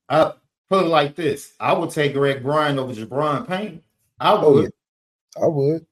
[0.09, 0.33] I
[0.69, 3.83] put it like this: I would take Greg Bryant over Gi'Bran Payne.
[4.19, 4.73] I oh, would.
[5.37, 5.45] Oh, yeah.
[5.45, 5.87] I would.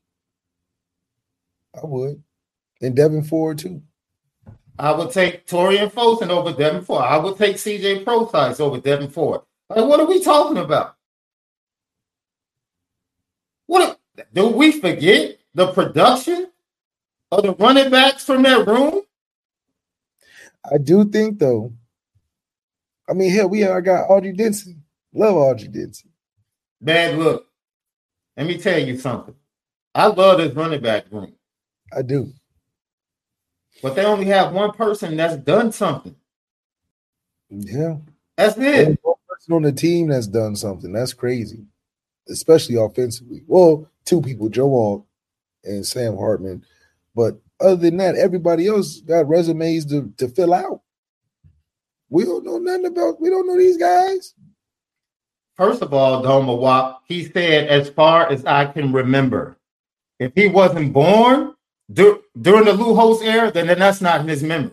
[1.83, 2.23] I would.
[2.81, 3.83] And Devyn Ford too.
[4.79, 7.05] I would take Tarean Folston over Devyn Ford.
[7.05, 9.43] I would take CJ Prosise over Devyn Ford.
[9.69, 10.97] Like, what are we talking about?
[13.67, 13.99] What
[14.33, 16.49] do we forget the production
[17.31, 19.03] of the running backs from that room?
[20.73, 21.73] I do think though.
[23.09, 24.83] I mean, hell, we I got Autry Denson.
[25.13, 26.11] Love Autry Denson.
[26.81, 27.47] Man, look,
[28.37, 29.35] let me tell you something.
[29.95, 31.35] I love this running back room.
[31.97, 32.33] I do.
[33.83, 36.17] But they only have one person that's done something.
[37.51, 37.97] Yeah.
[38.37, 38.99] That's it.
[39.03, 40.93] One person on the team that's done something.
[40.93, 41.67] That's crazy.
[42.29, 43.43] Especially offensively.
[43.47, 45.07] Well, two people, Joe Alt
[45.63, 46.65] and Sam Hartman.
[47.15, 50.81] But other than that, everybody else got resumes to, to fill out.
[52.11, 54.35] We don't know nothing about we don't know these guys.
[55.57, 59.57] First of all, Doma Wap, he said, as far as I can remember,
[60.19, 61.55] if he wasn't born
[61.93, 64.73] dur- during the Lou era, then, then that's not in his memory.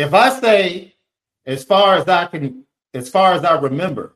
[0.00, 0.94] If I say,
[1.44, 4.14] as far as I can, as far as I remember,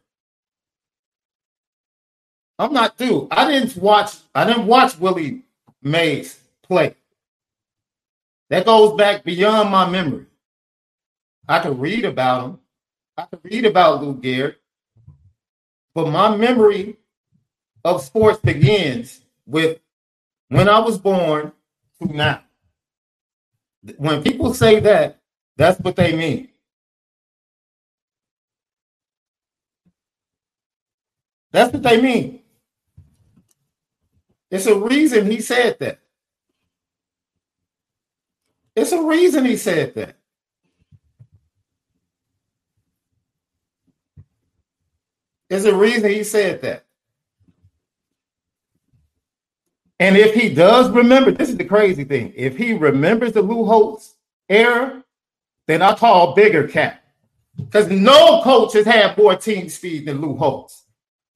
[2.59, 3.29] I'm not due.
[3.31, 4.17] I didn't watch.
[4.35, 5.43] I didn't watch Willie
[5.83, 6.95] Mays play.
[8.49, 10.25] That goes back beyond my memory.
[11.47, 12.59] I could read about him.
[13.19, 14.57] I could read about Lou Gehrig,
[15.95, 16.97] but my memory
[17.85, 19.81] of sports begins with
[20.49, 21.53] when I was born
[22.01, 22.41] to now.
[23.99, 25.21] When people say that,
[25.57, 26.49] that's what they mean.
[31.53, 32.41] That's what they mean.
[34.51, 36.01] It's a reason he said that.
[38.75, 40.17] It's a reason he said that.
[45.49, 46.85] There's a reason he said that.
[50.01, 52.33] And if he does remember, this is the crazy thing.
[52.35, 54.17] If he remembers the Lou Holtz
[54.49, 55.04] era,
[55.67, 57.03] then I call bigger cap.
[57.57, 60.85] Because no coach has had more team speed than Lou Holtz.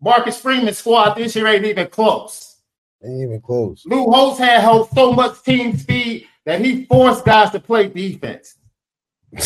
[0.00, 2.56] Marcus Freeman's squad this year ain't even close.
[3.04, 3.84] Ain't even close.
[3.86, 8.56] Lou Holtz had held so much team speed that he forced guys to play defense.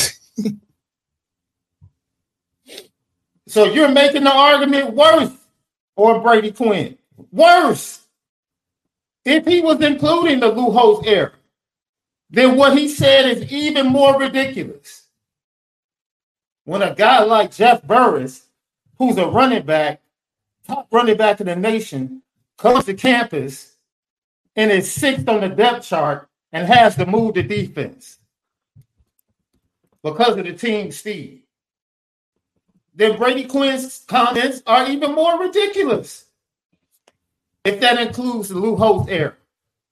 [3.47, 5.33] so you're making the argument worse
[5.95, 6.97] for Brady Quinn.
[7.31, 8.07] Worse.
[9.25, 11.33] If he was including the Lou Holtz era,
[12.33, 15.07] then what he said is even more ridiculous.
[16.64, 18.47] When a guy like Jeff Burris,
[18.99, 20.01] who's a running back,
[20.66, 22.22] top running back in the nation,
[22.57, 23.76] comes to campus
[24.57, 28.18] and is sixth on the depth chart and has to move the defense
[30.03, 31.43] because of the team speed,
[32.95, 36.24] then Brady Quinn's comments are even more ridiculous.
[37.64, 39.35] If that includes the Lou Holtz era,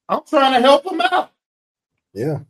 [0.08, 1.32] I'm trying to help him out.
[2.12, 2.40] Yeah.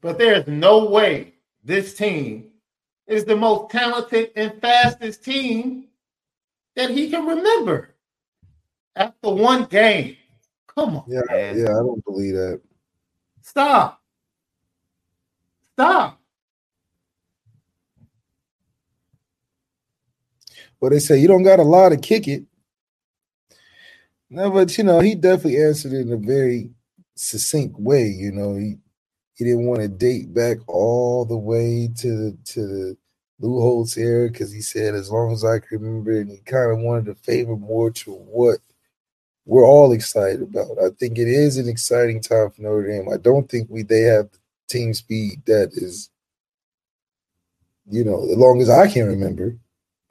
[0.00, 2.50] But there's no way this team
[3.06, 5.86] is the most talented and fastest team
[6.76, 7.94] that he can remember
[8.96, 10.16] after one game.
[10.66, 11.58] Come on, Yeah, man.
[11.58, 12.60] yeah, I don't believe that.
[13.40, 14.02] Stop.
[15.72, 16.20] Stop.
[20.80, 22.44] But they say you don't got a lot to kick it.
[24.34, 26.70] No, but you know, he definitely answered it in a very
[27.14, 28.08] succinct way.
[28.08, 28.78] You know, he
[29.34, 32.96] he didn't want to date back all the way to to the
[33.38, 36.72] Lou Holtz era because he said as long as I can remember, and he kind
[36.72, 38.58] of wanted to favor more to what
[39.46, 40.78] we're all excited about.
[40.84, 43.08] I think it is an exciting time for Notre Dame.
[43.12, 44.30] I don't think we they have
[44.68, 46.10] team speed that is,
[47.90, 49.56] you know, as long as I can remember.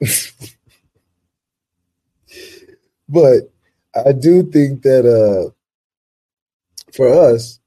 [3.08, 3.53] but
[3.94, 5.50] I do think that uh
[6.92, 7.60] for us,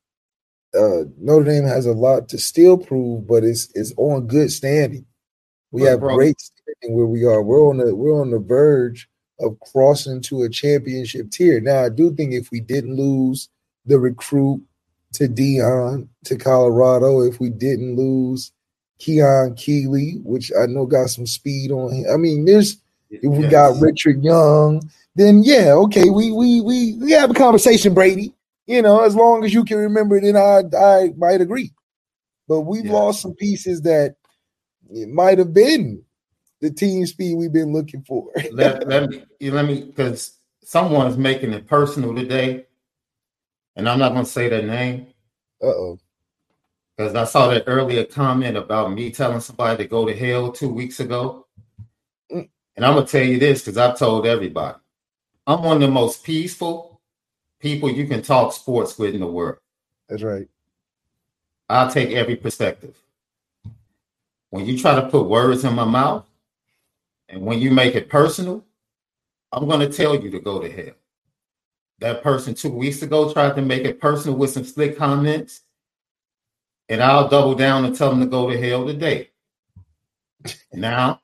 [0.77, 5.05] uh Notre Dame has a lot to still prove, but it's it's on good standing.
[5.71, 7.41] We have great standing where we are.
[7.41, 9.09] We're on the we're on the verge
[9.39, 11.59] of crossing to a championship tier.
[11.59, 13.49] Now, I do think if we didn't lose
[13.85, 14.63] the recruit
[15.13, 18.51] to Deion to Colorado, if we didn't lose
[18.99, 22.05] Keon Keeley, which I know got some speed on him.
[22.11, 22.77] I mean, there's
[23.09, 27.93] if we got Richard Young, then yeah, okay, we we we we have a conversation,
[27.93, 28.33] Brady.
[28.67, 31.73] You know, as long as you can remember, it, then I I might agree.
[32.47, 32.93] But we've Yeah.
[32.93, 34.15] lost some pieces that
[34.91, 36.03] it might have been
[36.61, 38.31] the team speed we've been looking for.
[38.53, 42.67] let, let me let me because someone's making it personal today,
[43.75, 45.07] and I'm not gonna say their name
[45.63, 45.99] Uh oh.
[46.95, 50.69] because I saw that earlier comment about me telling somebody to go to hell two
[50.69, 51.47] weeks ago.
[52.31, 52.49] Mm.
[52.75, 54.77] And I'm gonna tell you this because I've told everybody.
[55.47, 56.99] I'm one of the most peaceful
[57.59, 59.59] people you can talk sports with in the world.
[60.09, 60.47] That's right.
[61.69, 62.95] I'll take every perspective.
[64.49, 66.25] When you try to put words in my mouth
[67.29, 68.63] and when you make it personal,
[69.53, 70.95] I'm going to tell you to go to hell.
[71.99, 75.61] That person two weeks ago tried to make it personal with some slick comments,
[76.89, 79.29] and I'll double down and tell them to go to hell today.
[80.73, 81.21] Now,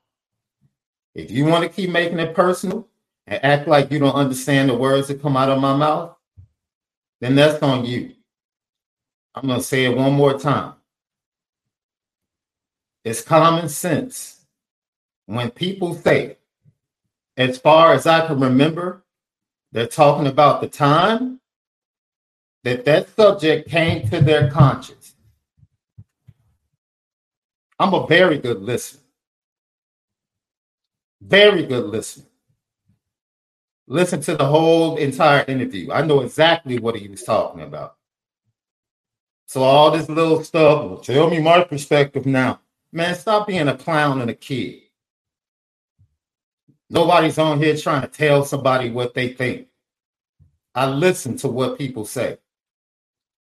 [1.13, 2.87] if you want to keep making it personal
[3.27, 6.15] and act like you don't understand the words that come out of my mouth,
[7.21, 8.13] then that's on you.
[9.35, 10.73] I'm going to say it one more time.
[13.03, 14.45] It's common sense.
[15.25, 16.37] When people say,
[17.37, 19.03] as far as I can remember,
[19.71, 21.39] they're talking about the time
[22.63, 25.15] that that subject came to their conscience.
[27.79, 29.01] I'm a very good listener.
[31.21, 32.25] Very good listener.
[33.87, 35.91] Listen to the whole entire interview.
[35.91, 37.95] I know exactly what he was talking about.
[39.47, 42.61] So all this little stuff, tell me my perspective now.
[42.91, 44.83] Man, stop being a clown and a kid.
[46.89, 49.67] Nobody's on here trying to tell somebody what they think.
[50.73, 52.37] I listen to what people say.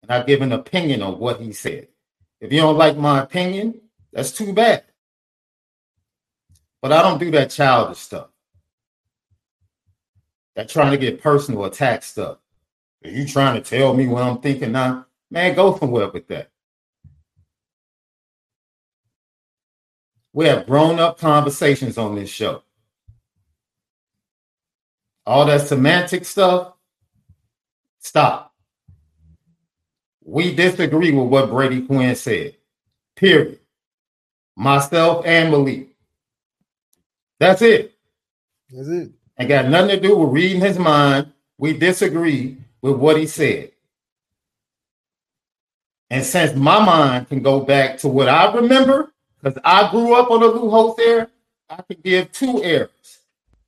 [0.02, 1.88] And I give an opinion on what he said.
[2.40, 3.80] If you don't like my opinion,
[4.12, 4.84] that's too bad.
[6.82, 8.31] But I don't do that childish stuff.
[10.62, 12.38] That trying to get personal attack stuff.
[13.04, 15.08] Are you trying to tell me what I'm thinking now?
[15.32, 16.52] Man, go somewhere with that.
[20.34, 22.62] We have grown up conversations on this show.
[25.26, 26.74] All that semantic stuff,
[27.98, 28.54] stop.
[30.24, 32.56] We disagree with what Brady Quinn said.
[33.16, 33.58] Period.
[34.56, 35.96] Myself and Malik.
[37.40, 37.96] That's it.
[38.70, 39.12] That's it.
[39.40, 41.32] Ain't got nothing to do with reading his mind.
[41.58, 43.72] We disagree with what he said.
[46.10, 50.30] And since my mind can go back to what I remember, because I grew up
[50.30, 51.30] on the Lou Holtz era,
[51.70, 53.20] I can give two eras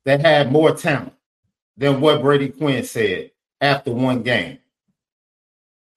[0.04, 1.14] that had more talent
[1.76, 4.58] than what Brady Quinn said after one game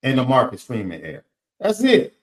[0.03, 1.23] in the Marcus Freeman era.
[1.59, 2.15] That's it.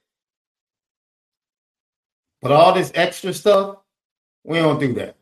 [2.41, 3.79] But all this extra stuff,
[4.43, 5.17] we don't do that.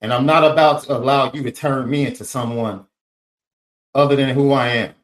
[0.00, 2.86] And I'm not about to allow you to turn me into someone
[3.94, 4.94] other than who I am,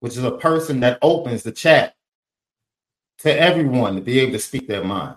[0.00, 1.94] which is a person that opens the chat
[3.18, 5.16] to everyone to be able to speak their mind.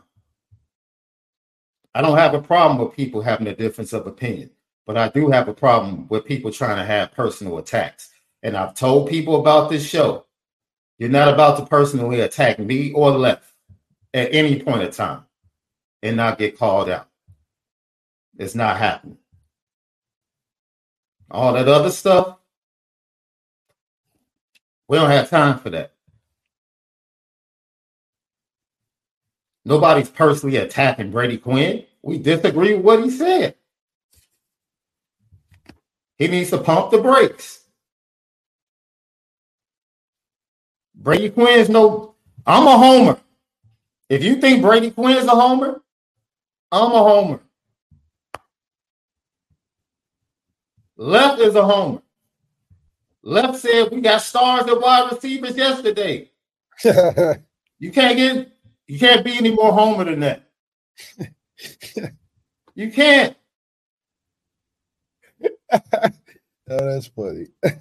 [1.94, 4.50] I don't have a problem with people having a difference of opinion,
[4.86, 8.10] but I do have a problem with people trying to have personal attacks.
[8.44, 10.26] And I've told people about this show.
[10.98, 13.54] You're not about to personally attack me or left
[14.14, 15.26] at any point in time
[16.04, 17.08] and not get called out.
[18.38, 19.18] It's not happening.
[21.30, 22.38] All that other stuff,
[24.88, 25.94] we don't have time for that.
[29.66, 31.86] Nobody's personally attacking Brady Quinn.
[32.02, 33.56] We disagree with what he said.
[36.18, 37.62] He needs to pump the brakes.
[40.96, 42.16] Brady Quinn is no,
[42.46, 43.20] I'm a homer.
[44.10, 45.82] If you think Brady Quinn is a homer,
[46.72, 47.40] I'm a homer.
[51.02, 52.04] Left is a homer.
[53.24, 56.30] Left said we got stars at wide receivers yesterday.
[57.80, 58.52] you can't get
[58.86, 60.44] you can't be any more homer than that.
[62.76, 63.36] you can't.
[65.74, 65.80] oh,
[66.68, 67.48] that's funny.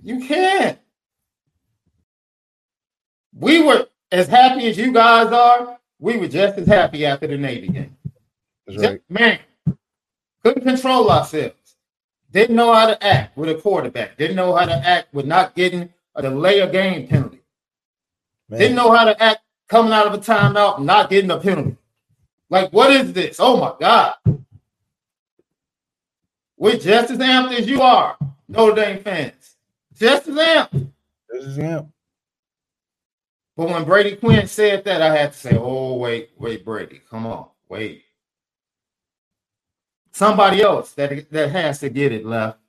[0.00, 0.78] you can't.
[3.34, 5.77] We were as happy as you guys are.
[5.98, 7.96] We were just as happy after the Navy game.
[8.66, 9.02] That's right.
[9.08, 9.40] Man,
[10.42, 11.54] couldn't control ourselves.
[12.30, 14.16] Didn't know how to act with a quarterback.
[14.16, 17.40] Didn't know how to act with not getting a delay of game penalty.
[18.48, 18.60] Man.
[18.60, 21.76] Didn't know how to act coming out of a timeout, not getting a penalty.
[22.50, 23.36] Like, what is this?
[23.38, 24.14] Oh my God.
[26.56, 28.16] We're just as amped as you are,
[28.48, 29.56] Notre Dame fans.
[29.94, 30.90] Just as amped.
[31.30, 31.92] This is him.
[33.58, 37.26] But when Brady Quinn said that, I had to say, oh, wait, wait, Brady, come
[37.26, 38.04] on, wait.
[40.12, 42.60] Somebody else that, that has to get it left.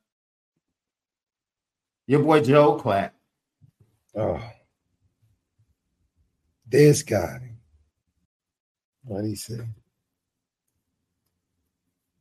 [2.08, 3.12] Your boy Joel Klatt.
[4.16, 4.42] Oh.
[6.68, 7.52] This guy.
[9.04, 9.60] What'd he say?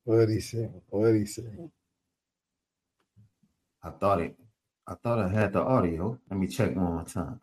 [0.04, 0.68] What'd he say?
[0.90, 1.70] What'd he say?
[3.82, 4.36] I thought it.
[4.86, 6.18] I thought I had the audio.
[6.30, 7.40] Let me check one more time.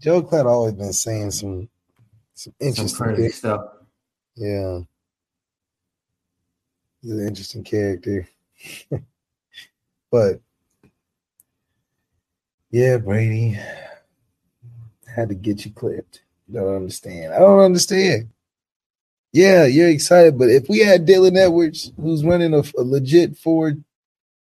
[0.00, 1.68] Joel Klatt always been saying some
[2.34, 3.34] some Some interesting crazy things.
[3.36, 3.64] stuff.
[4.36, 4.80] Yeah.
[7.02, 8.28] He's an interesting character.
[10.10, 10.40] but
[12.70, 13.58] yeah, Brady
[15.06, 16.22] had to get you clipped.
[16.48, 17.34] You don't understand.
[17.34, 18.30] I don't understand.
[19.32, 23.74] Yeah, you're excited, but if we had Dylan Edwards, who's running a, a legit four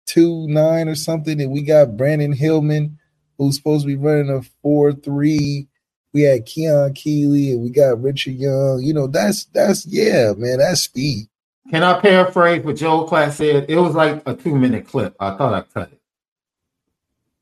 [0.05, 2.97] two nine or something, and we got Brandon Hillman,
[3.39, 5.67] who's supposed to be running a four three.
[6.13, 8.81] We had Keon Keeley and we got Richard Young.
[8.83, 11.27] You know, that's that's yeah, man, that's speed.
[11.71, 13.65] Can I paraphrase what Joel Klatt said?
[13.69, 15.15] It was like a two minute clip.
[15.19, 16.01] I thought I cut it.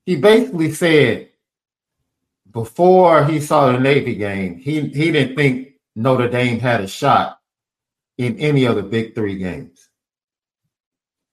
[0.06, 1.30] He basically said
[2.52, 7.39] before he saw the Navy game, he, he didn't think Notre Dame had a shot
[8.18, 9.89] in any of the big three games.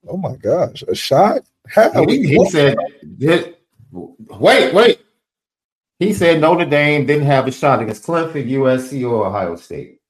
[0.07, 1.43] Oh my gosh, a shot?
[1.67, 2.07] How?
[2.07, 3.55] He, he said, "This-
[3.95, 5.01] wait, wait.
[5.99, 10.01] He said Notre Dame didn't have a shot against Clemson, USC, or Ohio State.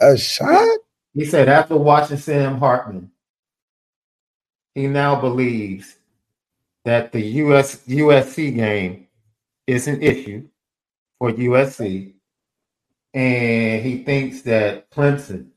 [0.00, 0.78] a shot?
[1.14, 3.10] He said after watching Sam Hartman,
[4.74, 5.96] he now believes
[6.84, 9.08] that the US USC game
[9.66, 10.46] is an issue
[11.18, 12.14] for USC,
[13.14, 15.48] and he thinks that Clemson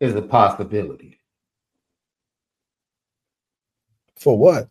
[0.00, 1.18] is a possibility.
[4.16, 4.68] For what?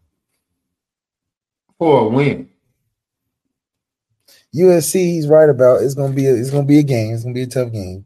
[1.80, 2.50] For a win.
[4.56, 5.82] USC, he's right about.
[5.82, 7.14] It's gonna be a, it's gonna be a game.
[7.14, 8.06] It's gonna be a tough game.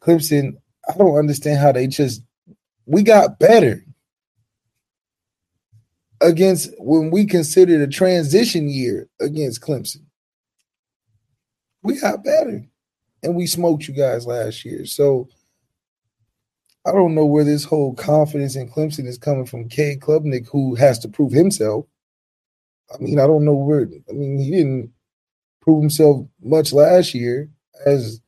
[0.00, 0.56] Clemson,
[0.88, 2.22] I don't understand how they just
[2.86, 3.84] we got better
[6.20, 10.04] against when we considered a transition year against Clemson.
[11.82, 12.64] We got better,
[13.22, 14.86] and we smoked you guys last year.
[14.86, 15.28] So
[16.86, 19.68] I don't know where this whole confidence in Clemson is coming from.
[19.68, 21.86] Cade Klubnik, who has to prove himself.
[22.92, 23.88] I mean, I don't know where.
[24.08, 24.92] I mean, he didn't
[25.60, 27.48] prove himself much last year
[27.86, 28.20] as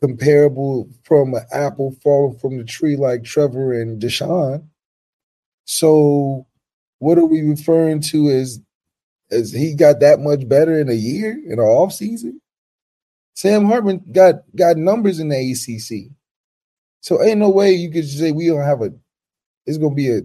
[0.00, 4.66] comparable from an apple falling from the tree like Trevor and Deshaun.
[5.64, 6.46] So,
[6.98, 8.60] what are we referring to as
[9.30, 12.40] as he got that much better in a year in an off season?
[13.34, 16.10] Sam Hartman got got numbers in the ACC.
[17.00, 18.92] So ain't no way you could say we don't have a.
[19.64, 20.22] It's gonna be a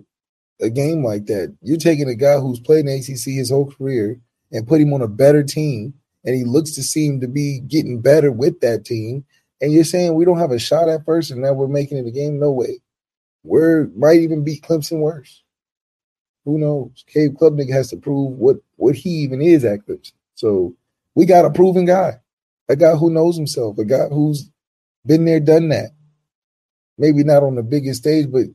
[0.64, 1.56] a game like that.
[1.62, 4.20] You're taking a guy who's played in ACC his whole career
[4.52, 5.94] and put him on a better team,
[6.24, 9.26] and he looks to seem to be getting better with that team.
[9.62, 12.08] And you're saying we don't have a shot at first, and now we're making it
[12.08, 12.40] a game?
[12.40, 12.80] No way.
[13.44, 15.44] We might even beat Clemson worse.
[16.46, 17.04] Who knows?
[17.08, 20.14] Cade Klubnik has to prove what what he even is at Clemson.
[20.36, 20.76] So
[21.16, 22.20] we got a proven guy,
[22.70, 24.50] a guy who knows himself, a guy who's
[25.06, 25.92] been there, done that.
[26.98, 28.46] Maybe not on the biggest stage, but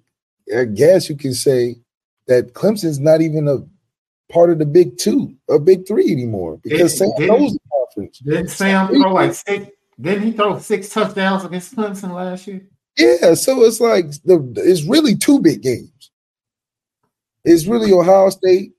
[0.57, 1.77] I guess you can say
[2.29, 3.59] that Clemson's not even a
[4.33, 8.19] part of the big two or big three anymore because Sam it- knows the conference.
[8.21, 9.67] Didn't Sam throw like six?
[10.01, 12.63] Didn't he throw six touchdowns against Clemson last year?
[12.97, 16.11] Yeah, so it's like the it's really two big games.
[17.45, 18.73] It's really Ohio State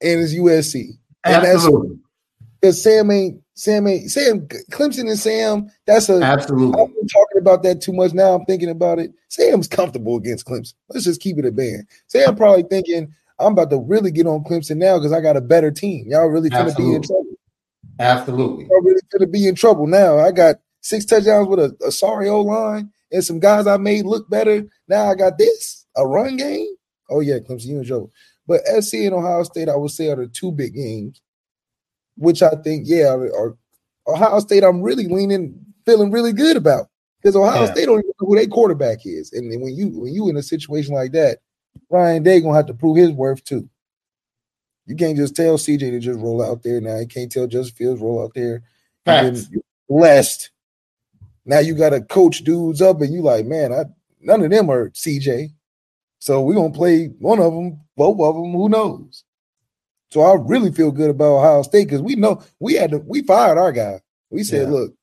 [0.00, 0.90] and it's USC.
[1.24, 1.68] And that's
[2.60, 5.70] because Sam ain't Sam ain't Sam Clemson and Sam.
[5.86, 6.80] That's a absolutely.
[6.80, 8.34] I've been talking about that too much now.
[8.34, 9.12] I'm thinking about it.
[9.28, 10.74] Sam's comfortable against Clemson.
[10.88, 11.86] Let's just keep it a band.
[12.08, 15.40] Sam probably thinking, I'm about to really get on Clemson now because I got a
[15.40, 16.06] better team.
[16.08, 17.38] Y'all really gonna be in trouble.
[18.00, 18.64] Absolutely.
[18.64, 20.18] Y'all really gonna be in trouble now.
[20.18, 24.04] I got six touchdowns with a, a sorry O line and some guys I made
[24.04, 24.64] look better.
[24.88, 26.74] Now I got this a run game.
[27.08, 28.10] Oh yeah, Clemson, you and Joe.
[28.46, 31.22] But SC and Ohio State, I would say, are the two big games,
[32.16, 33.56] which I think, yeah, are
[34.06, 34.64] Ohio State.
[34.64, 36.88] I'm really leaning, feeling really good about
[37.20, 37.72] because Ohio Yeah.
[37.72, 40.36] State don't even know who their quarterback is, and then when you when you in
[40.36, 41.38] a situation like that,
[41.90, 43.68] Ryan Day gonna have to prove his worth too.
[44.86, 46.98] You can't just tell CJ to just roll out there now.
[46.98, 48.62] You can't tell Justin Fields roll out there.
[49.04, 49.46] Facts.
[49.46, 50.50] been blessed.
[51.46, 53.84] Now you got to coach dudes up, and you like, man, I
[54.20, 55.52] none of them are CJ.
[56.18, 58.52] So we're gonna play one of them, both of them.
[58.52, 59.24] Who knows?
[60.14, 63.22] So I really feel good about Ohio State because we know we had to we
[63.22, 64.00] fired our guy.
[64.30, 64.74] We said, Yeah.
[64.74, 64.94] look,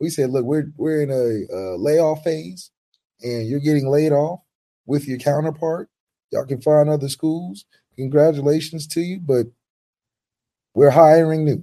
[0.00, 2.72] we said, look, we're we're in a, uh layoff phase,
[3.22, 4.40] and you're getting laid off
[4.84, 5.88] with your counterpart.
[6.32, 7.64] Y'all can find other schools.
[7.96, 9.46] Congratulations to you, but
[10.74, 11.62] we're hiring new.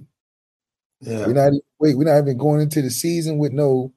[1.02, 1.26] Yeah.
[1.26, 3.92] We're not wait, we're not even going into the season with no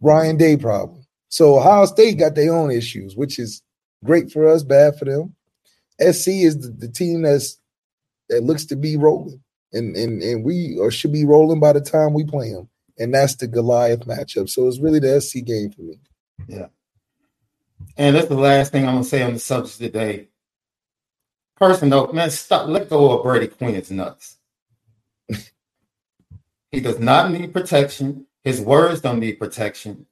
[0.00, 1.04] Ryan Day problem.
[1.30, 3.60] So Ohio State got their own issues, which is
[4.04, 5.34] great for us, bad for them.
[6.00, 7.59] SC is the, the team that's
[8.30, 11.80] that looks to be rolling, and and and we or should be rolling by the
[11.80, 12.68] time we play them,
[12.98, 14.48] and that's the Goliath matchup.
[14.48, 16.00] So it's really the SC game for me.
[16.48, 16.66] Yeah,
[17.96, 20.28] and that's the last thing I'm gonna say on the subject today.
[21.56, 24.38] Person though, man, stop let go of Brady Quinn's nuts.
[25.28, 28.26] he does not need protection.
[28.42, 30.06] His words don't need protection.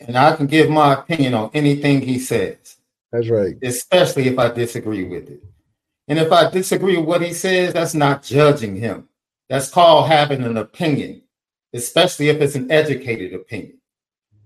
[0.00, 2.76] And I can give my opinion on anything he says,
[3.12, 3.56] That's right.
[3.62, 5.42] especially if I disagree with it.
[6.08, 9.08] And if I disagree with what he says, that's not judging him.
[9.48, 11.22] That's called having an opinion,
[11.72, 13.78] especially if it's an educated opinion.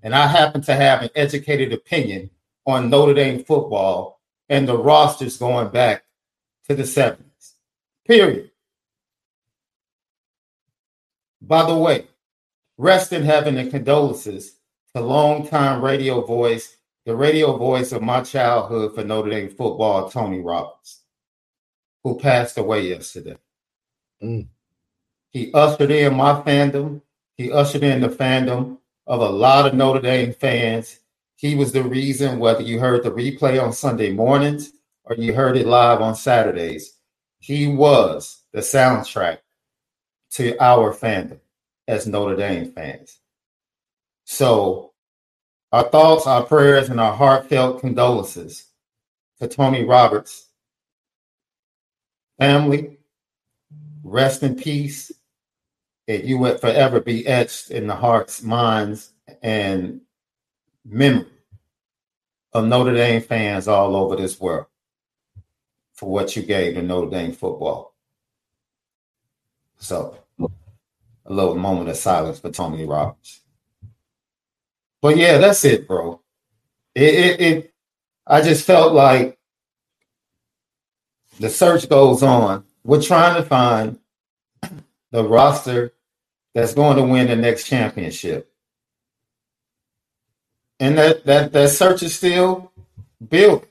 [0.03, 2.31] And I happen to have an educated opinion
[2.67, 6.05] on Notre Dame football and the rosters going back
[6.69, 7.53] to the 70s.
[8.07, 8.51] Period.
[11.41, 12.07] By the way,
[12.79, 14.57] rest in heaven and condolences
[14.95, 16.74] to longtime radio voice,
[17.05, 21.03] the radio voice of my childhood for Notre Dame football, Tony Roberts,
[22.03, 23.37] who passed away yesterday.
[24.23, 24.49] Mm.
[25.31, 27.03] He ushered in my fandom.
[27.37, 31.01] He ushered in the fandom of a lot of Notre Dame fans.
[31.37, 34.73] He was the reason whether you heard the replay on Sunday mornings
[35.05, 36.97] or you heard it live on Saturdays.
[37.39, 39.39] He was the soundtrack
[40.31, 41.41] to our fandom
[41.87, 43.19] as Notre Dame fans.
[44.25, 44.94] So,
[45.75, 48.67] our thoughts, our prayers, and our heartfelt condolences
[49.41, 50.47] to Tony Roberts'
[52.39, 52.99] family.
[54.05, 55.11] Rest in peace.
[56.07, 60.03] And you will forever be etched in the hearts, minds, and
[60.85, 61.27] memory
[62.53, 64.67] of Notre Dame fans all over this world
[65.93, 67.97] for what you gave to Notre Dame football.
[69.79, 73.41] So, a little moment of silence for Tony Roberts.
[75.05, 76.23] But yeah, that's it, bro.
[76.95, 77.75] It, it, it
[78.27, 79.39] I just felt like
[81.39, 82.65] the search goes on.
[82.85, 83.99] We're trying to find
[85.11, 85.93] the roster
[86.55, 88.51] that's going to win the next championship.
[90.81, 92.73] And that that that search is still
[93.29, 93.67] built.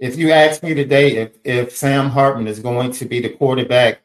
[0.00, 4.00] If you ask me today if, if Sam Hartman is going to be the quarterback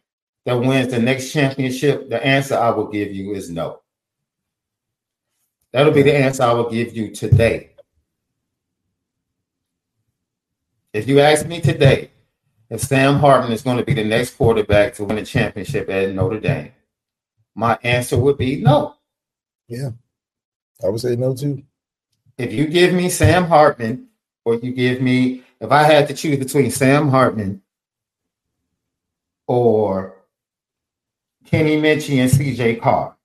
[0.45, 3.78] that wins the next championship, the answer I will give you is no.
[5.71, 7.71] That'll be the answer I will give you today.
[10.93, 12.09] If you ask me today
[12.69, 16.13] if Sam Hartman is going to be the next quarterback to win a championship at
[16.13, 16.71] Notre Dame,
[17.55, 18.95] my answer would be no.
[19.67, 19.91] Yeah,
[20.83, 21.63] I would say no too.
[22.37, 24.07] If you give me Sam Hartman,
[24.45, 27.61] or you give me, if I had to choose between Sam Hartman
[29.45, 30.15] or
[31.45, 33.15] Kenny Minchey and CJ Carr,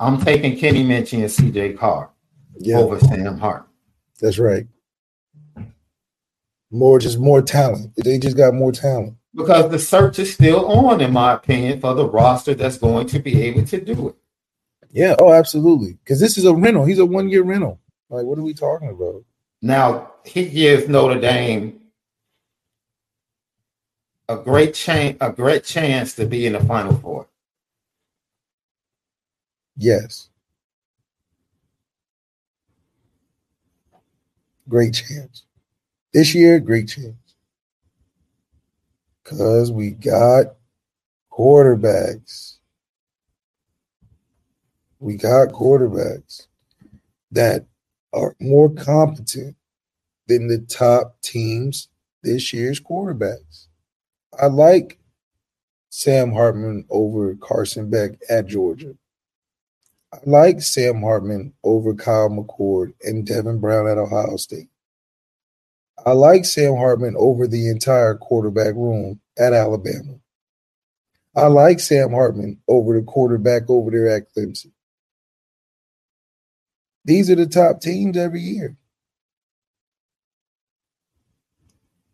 [0.00, 1.24] I'm taking Kenny Minchey and
[1.54, 2.10] CJ Carr
[2.58, 3.70] Yeah, over Sam Hartman.
[4.20, 4.66] that's right.
[6.70, 7.92] More, just more talent.
[7.96, 9.14] They just got more talent.
[9.34, 13.18] Because the search is still on, in my opinion, for the roster that's going to
[13.18, 14.14] be able to do it.
[14.90, 15.14] Yeah.
[15.18, 15.94] Oh, absolutely.
[16.02, 16.84] Because this is a rental.
[16.84, 17.80] He's a one year rental.
[18.08, 19.24] Like, what are we talking about?
[19.62, 21.80] Now he gives Notre Dame
[24.28, 27.26] a great chance, a great chance to be in the Final Four.
[29.76, 30.30] Yes.
[34.68, 35.44] Great chance.
[36.12, 37.14] This year, great chance.
[39.22, 40.56] Because we got
[41.30, 42.58] quarterbacks.
[44.98, 46.46] We got quarterbacks
[47.30, 47.66] that
[48.12, 49.56] are more competent
[50.26, 51.88] than the top teams
[52.22, 53.66] this year's quarterbacks.
[54.40, 54.98] I like
[55.90, 58.94] Sam Hartman over Carson Beck at Georgia.
[60.16, 64.68] I like Sam Hartman over Kyle McCord and Devin Brown at Ohio State.
[66.04, 70.14] I like Sam Hartman over the entire quarterback room at Alabama.
[71.36, 74.72] I like Sam Hartman over the quarterback over there at Clemson.
[77.04, 78.76] These are the top teams every year.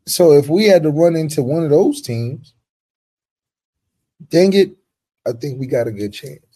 [0.06, 2.54] So if we had to run into one of those teams,
[4.28, 4.72] dang it,
[5.26, 6.51] I think we got a good chance.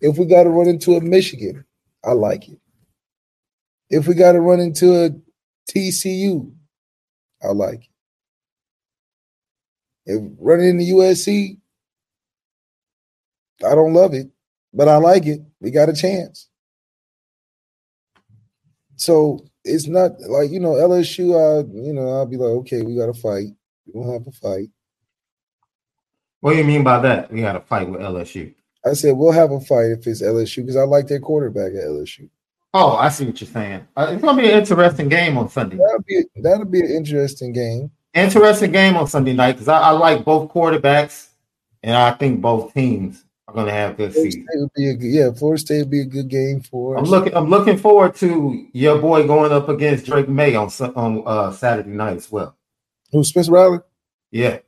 [0.00, 1.64] If we got to run into a Michigan,
[2.04, 2.58] I like it.
[3.88, 5.10] If we got to run into a
[5.70, 6.52] TCU,
[7.42, 7.90] I like it.
[10.06, 11.58] If running into the USC,
[13.64, 14.28] I don't love it,
[14.72, 15.40] but I like it.
[15.60, 16.48] We got a chance.
[18.96, 21.34] So it's not like you know LSU.
[21.34, 23.48] I you know I'll be like, okay, we got to fight.
[23.86, 24.68] We don't have a fight.
[26.40, 27.32] What do you mean by that?
[27.32, 28.54] We got to fight with LSU.
[28.86, 31.84] I said we'll have a fight if it's LSU because I like their quarterback at
[31.84, 32.28] LSU.
[32.72, 33.86] Oh, I see what you're saying.
[33.96, 35.76] Uh, it's gonna be an interesting game on Sunday.
[35.76, 37.90] That'll be that'll be an interesting game.
[38.14, 41.28] Interesting game on Sunday night because I, I, like both quarterbacks,
[41.82, 44.48] and I think both teams are gonna have good Florida seasons.
[44.54, 45.32] Would be a yeah.
[45.32, 47.02] Florida State would be a good game for us.
[47.02, 47.34] I'm looking.
[47.34, 51.90] I'm looking forward to your boy going up against Drake Maye on on uh, Saturday
[51.90, 52.56] night as well.
[53.12, 53.78] Who Spencer Riley?
[54.30, 54.58] Yeah,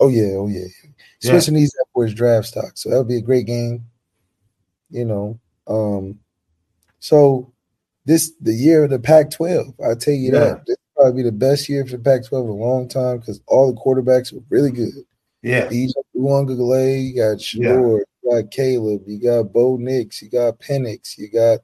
[0.00, 0.66] Oh yeah, oh yeah.
[1.22, 3.84] Needs that for his draft stock, so that'll be a great game.
[4.90, 6.18] You know, um,
[6.98, 7.52] so
[8.06, 9.74] this the year of the Pac-12.
[9.84, 10.38] I tell you Yeah.
[10.40, 13.18] that this will probably be the best year for the Pac-12 in a long time
[13.18, 14.92] because all the quarterbacks were really good.
[15.42, 20.28] yeah, You got Uwanga you got Shedeur, you got Caleb, you got Bo Nix, you
[20.28, 21.60] got Penix, you got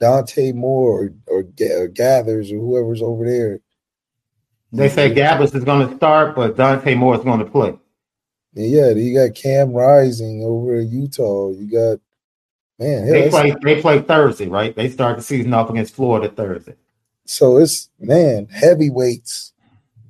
[0.00, 3.60] Dante Moore or, or, or Garbers or whoever's over there.
[4.72, 7.78] they say Garbers is going to start, but Dante Moore is going to play.
[8.54, 11.50] And yeah, you got Cam Rising over Utah.
[11.50, 12.00] You got
[12.78, 13.54] man, hell, They play.
[13.62, 14.74] They play Thursday, right?
[14.74, 16.74] They start the season off against Florida Thursday.
[17.24, 19.52] so it's man heavyweights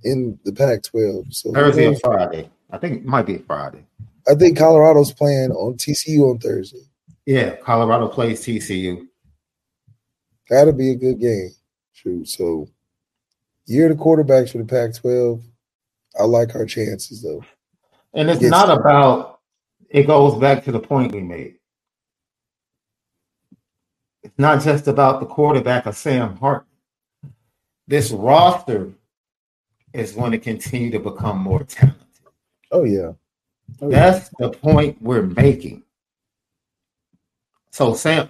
[0.05, 1.33] in the Pac-12.
[1.33, 2.51] So Thursday or Friday.
[2.71, 3.85] I think it might be Friday.
[4.29, 6.83] I think Colorado's playing on TCU on Thursday.
[7.27, 9.07] Yeah, Colorado plays TCU.
[10.49, 11.51] That'll be a good game.
[11.95, 12.25] True.
[12.25, 12.69] So
[13.67, 15.43] year the quarterbacks for the Pac-12.
[16.19, 17.45] I like our chances though.
[18.15, 18.51] And it's Yes.
[18.51, 19.41] not about,
[19.89, 21.57] it goes back to the point we made.
[24.23, 26.67] It's not just about the quarterback of Sam Hart.
[27.89, 28.93] This roster
[29.93, 31.99] is going to continue to become more talented.
[32.71, 33.13] Oh yeah.
[33.81, 34.11] Oh, yeah.
[34.13, 35.83] That's the point we're making.
[37.71, 38.29] So, Sam,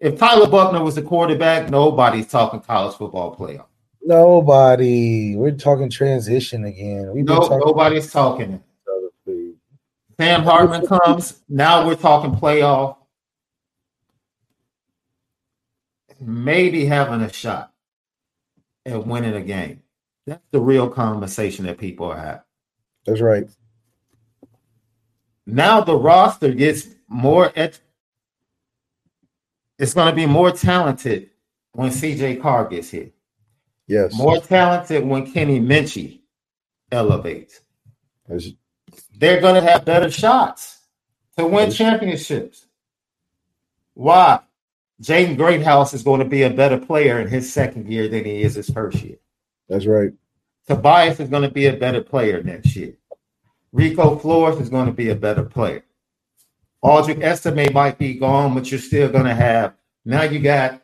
[0.00, 3.66] if Tyler Buchner was the quarterback, nobody's talking college football playoff.
[4.02, 5.36] Nobody.
[5.36, 7.12] We're talking transition again.
[7.12, 8.62] We've No, talking nobody's talking it.
[8.86, 9.54] about it, please.
[10.20, 11.40] Sam Hartman comes.
[11.48, 12.96] Now we're talking playoff.
[16.20, 17.72] Maybe having a shot
[18.84, 19.82] at winning a game.
[20.26, 22.42] That's the real conversation that people are having.
[23.06, 23.44] That's right.
[25.46, 27.50] Now the roster gets more.
[27.56, 27.80] Et-
[29.78, 31.30] it's going to be more talented
[31.72, 33.10] when CJ Carr gets here.
[33.86, 34.14] Yes.
[34.14, 36.20] More talented when Kenny Minchey
[36.92, 37.60] elevates.
[38.28, 38.52] That's-
[39.20, 40.80] they're going to have better shots
[41.36, 42.66] to win championships.
[43.92, 44.40] Why?
[45.02, 48.42] Jaden Greathouse is going to be a better player in his second year than he
[48.42, 49.18] is his first year.
[49.68, 50.12] That's right.
[50.66, 52.94] Tobias is going to be a better player next year.
[53.72, 55.84] Rico Flores is going to be a better player.
[56.82, 59.74] Audric Estime might be gone, but you're still going to have.
[60.04, 60.82] Now you got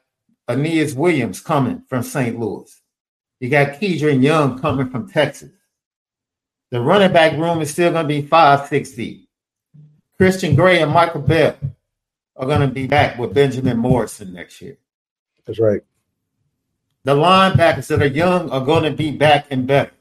[0.49, 2.39] Aneyas Williams coming from St.
[2.39, 2.83] Louis.
[3.41, 5.56] You got Kedren Young coming from Texas.
[6.71, 9.29] The running back room is still going to be five, six deep.
[10.17, 11.57] Christian Gray and Micah Bell
[12.37, 14.77] are going to be back with Benjamin Morrison next year.
[15.47, 15.83] That's right.
[17.05, 19.93] The linebackers that are young are going to be back and better.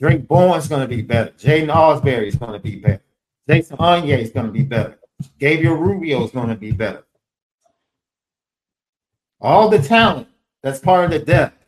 [0.00, 1.30] Drayk Bowen's going to be better.
[1.32, 3.02] Jaiden Ausberry is going to be better.
[3.48, 4.98] Jason Onyé is going to be better.
[5.38, 7.04] Gabriel Rubio is going to be better.
[9.40, 10.28] All the talent
[10.62, 11.64] that's part of the depth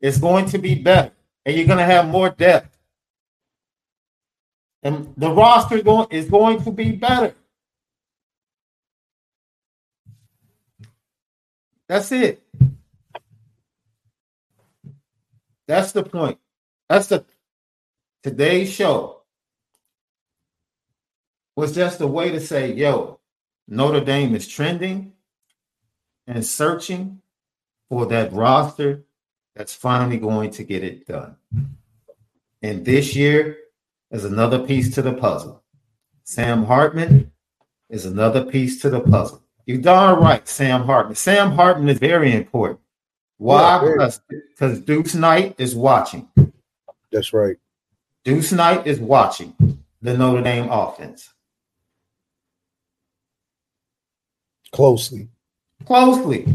[0.00, 1.12] is going to be better,
[1.44, 2.76] and you're going to have more depth.
[4.82, 7.34] And the roster going is going to be better.
[11.88, 12.42] That's it.
[15.66, 16.38] That's the point.
[16.88, 17.24] That's the
[18.22, 19.22] today's show
[21.56, 23.20] was just a way to say, yo,
[23.68, 25.12] Notre Dame is trending
[26.26, 27.20] and searching
[27.88, 29.04] for that roster
[29.54, 31.36] that's finally going to get it done.
[32.62, 33.58] And this year
[34.10, 35.62] is another piece to the puzzle.
[36.24, 37.32] Sam Hartman
[37.88, 39.42] is another piece to the puzzle.
[39.66, 41.16] You're darn right, Sam Hartman.
[41.16, 42.80] Sam Hartman is very important.
[43.38, 43.82] Why?
[43.84, 44.10] Yeah,
[44.58, 46.28] because, Deuce Knight is watching.
[47.10, 47.56] That's right.
[48.24, 49.54] Deuce Knight is watching
[50.02, 51.32] the Notre Dame offense
[54.72, 55.28] Closely.
[55.84, 56.46] closely.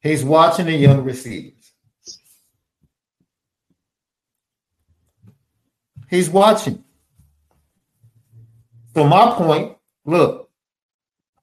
[0.00, 1.59] He's watching the young receivers.
[6.10, 6.82] He's watching.
[8.94, 10.50] So my point, look,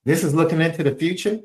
[0.03, 1.39] this is looking into the future.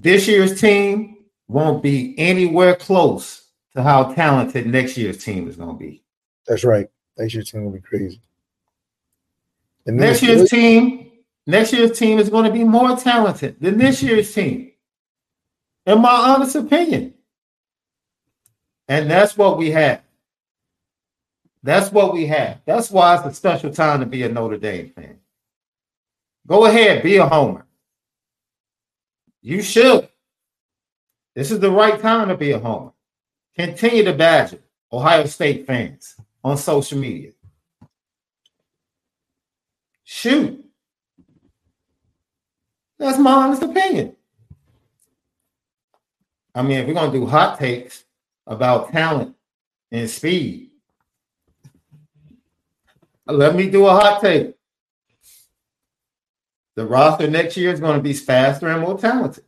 [0.00, 1.16] This year's team
[1.48, 6.04] won't be anywhere close to how talented next year's team is going to be.
[6.46, 6.88] That's right.
[7.18, 8.22] Next year's team will be crazy.
[9.84, 11.10] And Next year's team,
[11.46, 14.70] next year's team is going to be more talented than this year's team.
[15.84, 17.14] In my honest opinion.
[18.86, 20.02] And that's what we have.
[21.62, 22.60] That's what we have.
[22.64, 25.18] That's why it's a special time to be a Notre Dame fan.
[26.46, 27.66] Go ahead, be a homer.
[29.40, 30.08] You should.
[31.34, 32.92] This is the right time to be a homer.
[33.56, 34.58] Continue to badger
[34.92, 37.30] Ohio State fans on social media.
[40.04, 40.64] Shoot.
[42.98, 44.16] That's my honest opinion.
[46.54, 48.04] I mean, if we're going to do hot takes
[48.46, 49.34] about talent
[49.90, 50.71] and speed,
[53.32, 54.54] let me do a hot take.
[56.74, 59.44] The roster next year is going to be faster and more talented.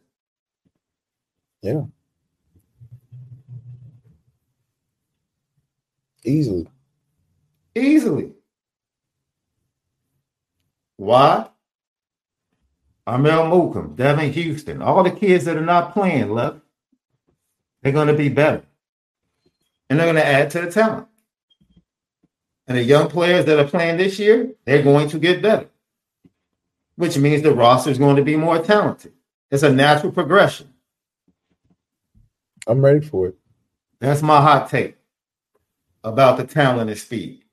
[1.62, 1.84] Yeah.
[6.24, 6.68] Easily.
[7.74, 8.32] Easily.
[10.96, 11.48] Why?
[13.06, 16.58] Armel Mukam, Devin Houston, all the kids that are not playing left,
[17.82, 18.62] they're going to be better.
[19.88, 21.08] And they're going to add to the talent.
[22.66, 25.68] And the young players that are playing this year, they're going to get better,
[26.96, 29.12] which means the roster is going to be more talented.
[29.50, 30.72] It's a natural progression.
[32.66, 33.36] I'm ready for it.
[34.00, 34.96] That's my hot take
[36.02, 37.43] about the talent and speed.